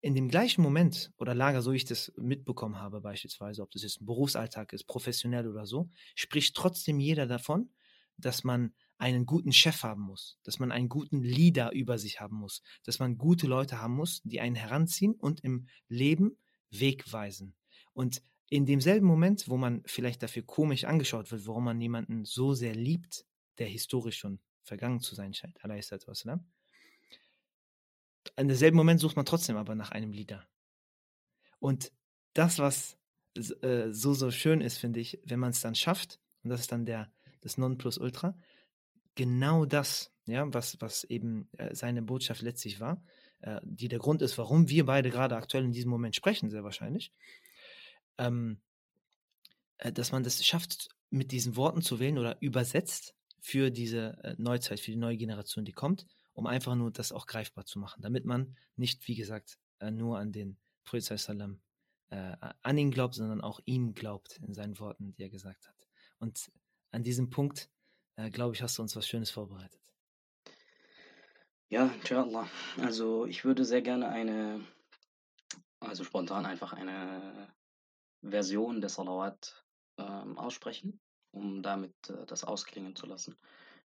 in 0.00 0.14
dem 0.14 0.28
gleichen 0.28 0.62
Moment 0.62 1.12
oder 1.18 1.34
Lager, 1.34 1.60
so 1.60 1.72
ich 1.72 1.84
das 1.84 2.12
mitbekommen 2.16 2.76
habe, 2.80 3.00
beispielsweise, 3.00 3.62
ob 3.62 3.70
das 3.72 3.82
jetzt 3.82 4.00
ein 4.00 4.06
Berufsalltag 4.06 4.72
ist, 4.72 4.84
professionell 4.86 5.48
oder 5.48 5.66
so, 5.66 5.90
spricht 6.14 6.54
trotzdem 6.54 7.00
jeder 7.00 7.26
davon, 7.26 7.70
dass 8.18 8.44
man 8.44 8.74
einen 8.98 9.26
guten 9.26 9.52
Chef 9.52 9.82
haben 9.82 10.02
muss, 10.02 10.38
dass 10.42 10.58
man 10.58 10.72
einen 10.72 10.88
guten 10.88 11.22
Leader 11.22 11.72
über 11.72 11.98
sich 11.98 12.20
haben 12.20 12.36
muss, 12.36 12.62
dass 12.84 12.98
man 12.98 13.16
gute 13.16 13.46
Leute 13.46 13.80
haben 13.80 13.94
muss, 13.94 14.20
die 14.24 14.40
einen 14.40 14.56
heranziehen 14.56 15.14
und 15.14 15.40
im 15.44 15.68
Leben 15.88 16.36
Weg 16.70 17.10
weisen. 17.12 17.54
Und 17.92 18.20
in 18.50 18.66
demselben 18.66 19.06
Moment, 19.06 19.48
wo 19.48 19.56
man 19.56 19.82
vielleicht 19.86 20.22
dafür 20.22 20.42
komisch 20.42 20.84
angeschaut 20.84 21.30
wird, 21.30 21.46
warum 21.46 21.64
man 21.64 21.80
jemanden 21.80 22.24
so 22.24 22.54
sehr 22.54 22.74
liebt, 22.74 23.24
der 23.58 23.68
historisch 23.68 24.18
schon 24.18 24.40
vergangen 24.62 25.00
zu 25.00 25.14
sein 25.14 25.32
scheint, 25.34 25.58
wassalam, 25.62 26.46
in 28.36 28.48
demselben 28.48 28.76
Moment 28.76 29.00
sucht 29.00 29.16
man 29.16 29.26
trotzdem 29.26 29.56
aber 29.56 29.74
nach 29.74 29.90
einem 29.90 30.12
Leader. 30.12 30.46
Und 31.58 31.92
das, 32.34 32.58
was 32.58 32.96
äh, 33.34 33.90
so, 33.90 34.14
so 34.14 34.30
schön 34.30 34.60
ist, 34.60 34.78
finde 34.78 35.00
ich, 35.00 35.20
wenn 35.24 35.40
man 35.40 35.50
es 35.50 35.60
dann 35.60 35.74
schafft, 35.74 36.20
und 36.42 36.50
das 36.50 36.60
ist 36.60 36.72
dann 36.72 36.86
der, 36.86 37.12
das 37.40 37.58
Nonplusultra, 37.58 38.36
genau 39.14 39.64
das, 39.64 40.12
ja, 40.26 40.52
was, 40.52 40.80
was 40.80 41.04
eben 41.04 41.48
äh, 41.58 41.74
seine 41.74 42.02
Botschaft 42.02 42.42
letztlich 42.42 42.80
war, 42.80 43.02
äh, 43.40 43.60
die 43.64 43.88
der 43.88 43.98
Grund 43.98 44.22
ist, 44.22 44.38
warum 44.38 44.68
wir 44.68 44.86
beide 44.86 45.10
gerade 45.10 45.36
aktuell 45.36 45.64
in 45.64 45.72
diesem 45.72 45.90
Moment 45.90 46.14
sprechen, 46.14 46.50
sehr 46.50 46.64
wahrscheinlich, 46.64 47.12
ähm, 48.18 48.60
äh, 49.78 49.92
dass 49.92 50.12
man 50.12 50.22
das 50.22 50.44
schafft, 50.44 50.88
mit 51.10 51.32
diesen 51.32 51.56
Worten 51.56 51.82
zu 51.82 52.00
wählen 52.00 52.18
oder 52.18 52.36
übersetzt 52.40 53.14
für 53.40 53.70
diese 53.70 54.18
äh, 54.22 54.34
Neuzeit, 54.38 54.80
für 54.80 54.90
die 54.90 54.96
neue 54.96 55.16
Generation, 55.16 55.64
die 55.64 55.72
kommt, 55.72 56.06
um 56.32 56.46
einfach 56.46 56.74
nur 56.74 56.90
das 56.90 57.12
auch 57.12 57.26
greifbar 57.26 57.64
zu 57.64 57.78
machen, 57.78 58.02
damit 58.02 58.24
man 58.24 58.56
nicht, 58.76 59.06
wie 59.08 59.14
gesagt, 59.14 59.58
äh, 59.80 59.90
nur 59.90 60.18
an 60.18 60.32
den 60.32 60.58
Prophet 60.84 61.18
sallam 61.18 61.60
äh, 62.10 62.36
an 62.62 62.78
ihn 62.78 62.90
glaubt, 62.90 63.14
sondern 63.14 63.40
auch 63.40 63.60
ihm 63.64 63.94
glaubt 63.94 64.38
in 64.46 64.54
seinen 64.54 64.78
Worten, 64.78 65.12
die 65.12 65.22
er 65.22 65.30
gesagt 65.30 65.68
hat. 65.68 65.88
Und 66.18 66.50
an 66.90 67.02
diesem 67.02 67.30
Punkt, 67.30 67.70
äh, 68.16 68.30
glaube 68.30 68.54
ich, 68.54 68.62
hast 68.62 68.78
du 68.78 68.82
uns 68.82 68.96
was 68.96 69.06
Schönes 69.06 69.30
vorbereitet. 69.30 69.80
Ja, 71.70 71.86
inshallah. 72.00 72.48
Also 72.78 73.26
ich 73.26 73.44
würde 73.44 73.64
sehr 73.64 73.82
gerne 73.82 74.08
eine, 74.08 74.64
also 75.80 76.02
spontan 76.02 76.46
einfach 76.46 76.72
eine 76.72 77.52
Version 78.22 78.80
des 78.80 78.94
Salawat 78.94 79.64
ähm, 79.98 80.38
aussprechen, 80.38 80.98
um 81.30 81.62
damit 81.62 81.94
äh, 82.08 82.24
das 82.26 82.44
ausklingen 82.44 82.96
zu 82.96 83.06
lassen. 83.06 83.36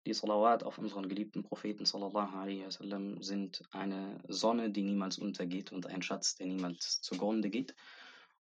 Die 0.05 0.13
Salawat 0.13 0.63
auf 0.63 0.77
unseren 0.77 1.09
geliebten 1.09 1.43
Propheten 1.43 1.85
sallallahu 1.85 2.37
alaihi 2.37 2.65
wasallam 2.65 3.21
sind 3.21 3.63
eine 3.71 4.21
Sonne, 4.27 4.71
die 4.71 4.83
niemals 4.83 5.17
untergeht 5.17 5.71
und 5.71 5.87
ein 5.87 6.01
Schatz, 6.01 6.35
der 6.35 6.47
niemals 6.47 7.01
zugrunde 7.01 7.49
geht. 7.49 7.75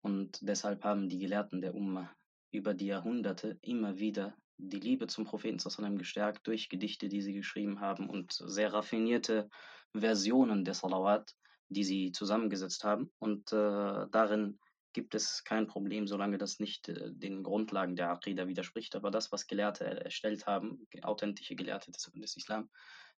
Und 0.01 0.39
deshalb 0.43 0.85
haben 0.85 1.09
die 1.09 1.19
Gelehrten 1.19 1.61
der 1.61 1.75
Umma 1.75 2.11
über 2.51 2.75
die 2.75 2.87
Jahrhunderte 2.87 3.59
immer 3.63 3.99
wieder 3.99 4.35
die 4.59 4.81
Liebe 4.81 5.07
zum 5.07 5.25
Propheten 5.25 5.59
gestärkt 5.97 6.47
durch 6.47 6.69
Gedichte, 6.69 7.09
die 7.09 7.23
sie 7.23 7.33
geschrieben 7.33 7.81
haben 7.81 8.09
und 8.09 8.33
sehr 8.33 8.73
raffinierte 8.73 9.49
Versionen 9.97 10.65
der 10.65 10.75
Salawat, 10.75 11.35
die 11.69 11.85
sie 11.85 12.13
zusammengesetzt 12.13 12.85
haben. 12.85 13.11
Und 13.19 13.53
äh, 13.53 14.07
darin 14.11 14.59
gibt 14.93 15.15
es 15.15 15.45
kein 15.45 15.67
Problem, 15.67 16.07
solange 16.07 16.39
das 16.39 16.59
nicht 16.59 16.89
äh, 16.89 17.13
den 17.13 17.43
Grundlagen 17.43 17.97
der 17.97 18.11
Aqidah 18.11 18.49
widerspricht. 18.49 18.95
Aber 18.97 19.11
das, 19.11 19.33
was 19.33 19.47
Gelehrte 19.47 19.85
erstellt 19.85 20.47
haben, 20.47 20.87
authentische 21.03 21.55
Gelehrte 21.55 21.91
des, 21.91 22.11
des 22.15 22.37
Islam, 22.37 22.69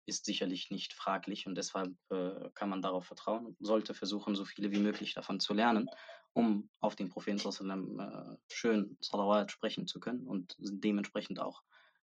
ist 0.04 0.24
sicherlich 0.24 0.70
nicht 0.70 0.92
fraglich 0.94 1.46
und 1.46 1.54
deshalb 1.56 1.94
äh, 2.10 2.50
kann 2.54 2.68
man 2.68 2.82
darauf 2.82 3.06
vertrauen 3.06 3.46
und 3.46 3.56
sollte 3.60 3.94
versuchen, 3.94 4.34
so 4.34 4.44
viele 4.44 4.72
wie 4.72 4.80
möglich 4.80 5.14
davon 5.14 5.38
zu 5.38 5.54
lernen, 5.54 5.88
um 6.34 6.70
auf 6.80 6.96
den 6.96 7.08
Propheten 7.08 7.98
äh, 7.98 8.36
schön 8.48 8.96
Salawat 9.00 9.50
sprechen 9.50 9.86
zu 9.86 10.00
können 10.00 10.26
und 10.26 10.56
dementsprechend 10.58 11.40
auch 11.40 11.62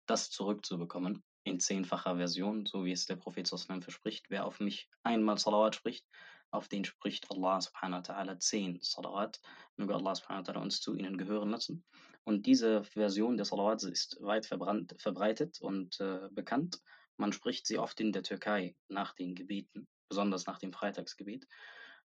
das 0.07 0.31
zurückzubekommen 0.31 1.23
in 1.45 1.61
zehnfacher 1.61 2.17
Version, 2.17 2.67
so 2.67 2.85
wie 2.85 2.93
es 2.93 3.07
der 3.07 3.17
Prophet 3.17 3.49
verspricht. 3.49 4.27
Wer 4.29 4.47
auf 4.47 4.61
mich 4.61 4.89
einmal 5.03 5.39
Salawat 5.39 5.75
spricht, 5.75 6.07
auf 6.51 6.69
den 6.69 6.85
spricht 6.85 7.31
Allah 7.31 7.61
subhanahu 7.61 8.03
wa 8.03 8.15
ta'ala 8.15 8.39
zehn 8.39 8.79
Salawat. 8.81 9.41
Möge 9.77 9.95
Allah 9.95 10.15
subhanahu 10.15 10.47
wa 10.47 10.53
ta'ala 10.53 10.63
uns 10.63 10.81
zu 10.81 10.95
ihnen 10.95 11.17
gehören 11.17 11.51
lassen. 11.51 11.85
Und 12.25 12.47
diese 12.47 12.85
Version 12.85 13.37
der 13.37 13.47
Salawat 13.47 13.83
ist 13.85 14.19
weit 14.21 14.47
verbreitet 14.47 15.61
und 15.61 15.99
äh, 16.01 16.29
bekannt. 16.31 16.81
Man 17.17 17.33
spricht 17.33 17.67
sie 17.67 17.79
oft 17.79 17.99
in 18.01 18.13
der 18.13 18.23
Türkei 18.23 18.77
nach 18.89 19.15
den 19.15 19.35
Gebeten, 19.35 19.89
besonders 20.09 20.47
nach 20.47 20.59
dem 20.59 20.73
Freitagsgebet. 20.73 21.47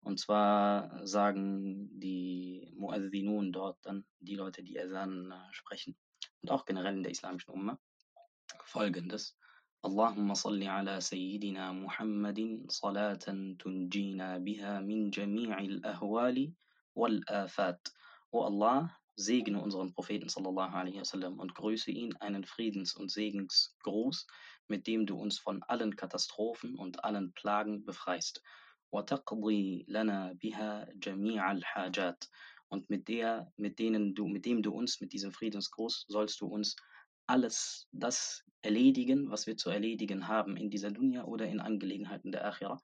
Und 0.03 0.21
zwar 0.21 1.07
sagen 1.07 1.91
die 1.99 2.73
Muazzинun 2.77 3.53
dort 3.53 3.79
dann, 3.85 4.05
die 4.21 4.37
Leute, 4.37 4.63
die 4.63 4.79
Azan 4.81 5.33
äh, 5.33 5.53
sprechen, 5.53 5.97
und 6.43 6.51
auch 6.51 6.65
generell 6.65 6.97
in 6.97 7.03
der 7.03 7.13
islamischen 7.13 7.53
Umma, 7.53 7.79
folgendes. 8.65 9.37
اللهم 9.87 10.35
صل 10.35 10.63
على 10.63 11.01
سيدنا 11.01 11.73
محمد 11.73 12.67
صلاة 12.69 13.27
تنجينا 13.63 14.39
بها 14.39 14.81
من 14.81 15.11
جميع 15.11 15.59
الأهوال 15.59 16.53
والآفات. 16.95 17.89
O 18.33 18.43
Allah, 18.43 18.91
segne 19.15 19.61
unseren 19.61 19.93
Propheten 19.95 20.29
sallallahu 20.29 20.75
alaihi 20.75 20.99
wasallam 20.99 21.39
und 21.39 21.55
grüße 21.55 21.91
ihn 21.91 22.15
einen 22.17 22.45
Friedens- 22.45 22.95
und 22.95 23.11
Segensgruß, 23.11 24.27
mit 24.69 24.87
dem 24.87 25.07
du 25.07 25.17
uns 25.17 25.39
von 25.39 25.63
allen 25.63 25.97
Katastrophen 25.97 26.77
und 26.77 27.05
allen 27.05 27.33
Plagen 27.33 27.85
befreist. 27.85 28.43
وتقضي 28.93 29.85
لنا 29.89 30.33
بها 30.33 30.89
جميع 30.95 31.53
الحاجات 31.53 32.25
und 32.71 32.91
mit 32.91 33.09
der, 33.09 33.51
mit 33.57 33.79
denen 33.79 34.15
du, 34.15 34.27
mit 34.27 34.45
dem 34.45 34.63
du 34.63 34.73
uns, 34.73 35.01
mit 35.01 35.13
diesem 35.13 35.33
Friedensgruß, 35.33 36.07
sollst 36.09 36.41
du 36.41 36.47
uns 36.47 36.77
alles 37.27 37.89
das 37.93 38.45
erledigen, 38.63 39.31
was 39.31 39.47
wir 39.47 39.57
zu 39.57 39.71
erledigen 39.71 40.29
haben 40.29 40.57
in 40.57 40.71
dieser 40.71 40.91
Dunya 40.91 41.25
oder 41.25 41.47
in 41.47 41.61
Angelegenheiten 41.61 42.33
der 42.33 42.45
Akhira. 42.45 42.81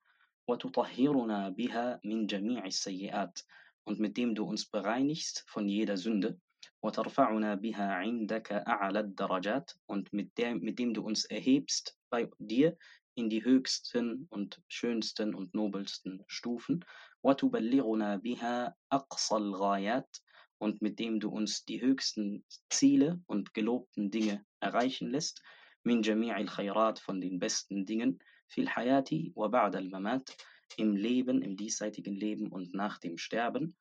وَتُطَهِّرُنَا 0.46 1.56
بِهَا 1.56 2.00
مِنْ 2.04 2.26
جَمِيعِ 2.26 2.64
السَّيِّئَاتِ 2.66 3.44
Und 3.84 3.98
mit 3.98 4.16
dem 4.16 4.34
du 4.34 4.44
uns 4.44 4.66
bereinigst 4.66 5.44
von 5.46 5.68
jeder 5.68 5.96
Sünde. 5.96 6.38
وَتَرْفَعُنَا 6.82 7.54
بِهَا 7.54 7.88
عِنْدَكَ 8.00 8.52
أَعْلَى 8.52 9.00
الدَّرَجَاتِ 9.00 9.76
Und 9.86 10.12
mit, 10.12 10.36
der, 10.36 10.54
mit 10.54 10.78
dem 10.78 10.92
du 10.92 11.02
uns 11.02 11.24
erhebst 11.24 11.96
bei 12.10 12.28
dir 12.38 12.76
in 13.18 13.30
die 13.30 13.44
höchsten 13.44 14.26
und 14.30 14.60
schönsten 14.68 15.34
und 15.34 15.54
nobelsten 15.54 16.24
Stufen. 16.26 16.84
وَتُبَلِّغُنَا 17.22 18.16
بِهَا 18.22 18.74
أَقْصَى 18.92 19.36
الْغَايَاتِ 19.36 20.20
und 20.58 20.80
mit 20.80 20.98
dem 20.98 21.20
du 21.20 21.28
uns 21.30 21.64
die 21.64 21.80
höchsten 21.80 22.44
Ziele 22.70 23.20
und 23.26 23.54
gelobten 23.54 24.10
Dinge 24.10 24.44
erreichen 24.60 25.10
lässt, 25.10 25.42
min 25.82 26.02
jami'il 26.02 26.46
khayrat 26.46 26.98
von 26.98 27.20
den 27.20 27.38
besten 27.38 27.84
Dingen, 27.84 28.18
fil 28.48 28.68
hayati 28.68 29.32
wa 29.34 29.48
ba'd 29.48 29.76
al 29.76 29.88
mamat, 29.88 30.36
im 30.76 30.96
Leben, 30.96 31.42
im 31.42 31.56
diesseitigen 31.56 32.14
Leben 32.14 32.48
und 32.50 32.72
nach 32.74 32.98
dem 32.98 33.18
Sterben, 33.18 33.76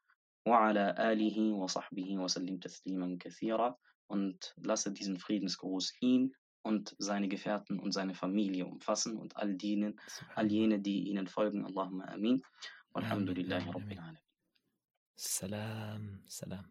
wa 0.46 0.68
ala 0.68 0.92
alihi 0.92 1.54
wa 1.54 1.68
sahbihi 1.68 2.18
wa 2.18 2.28
sallim 2.28 2.60
tasliman 2.60 3.18
kathira, 3.18 3.80
und 4.08 4.54
lasse 4.58 4.92
diesen 4.92 5.18
Friedensgruß 5.18 5.94
ihn 6.02 6.36
und 6.69 6.95
seine 6.99 7.29
Gefährten 7.29 7.79
und 7.81 7.93
seine 7.93 8.15
Familie 8.15 8.67
umfassen 8.67 9.17
und 9.17 9.35
all, 9.39 9.55
denen, 9.55 9.99
all 10.35 10.53
jene, 10.53 10.79
die 10.79 11.09
ihnen 11.09 11.27
folgen. 11.27 11.65
Allahumma 11.65 12.05
amin. 12.05 12.43
Walhamdulillahi 12.93 13.71
Rabbil 13.71 13.99
Alamin. 13.99 14.19
Salam, 15.17 16.21
salam. 16.27 16.67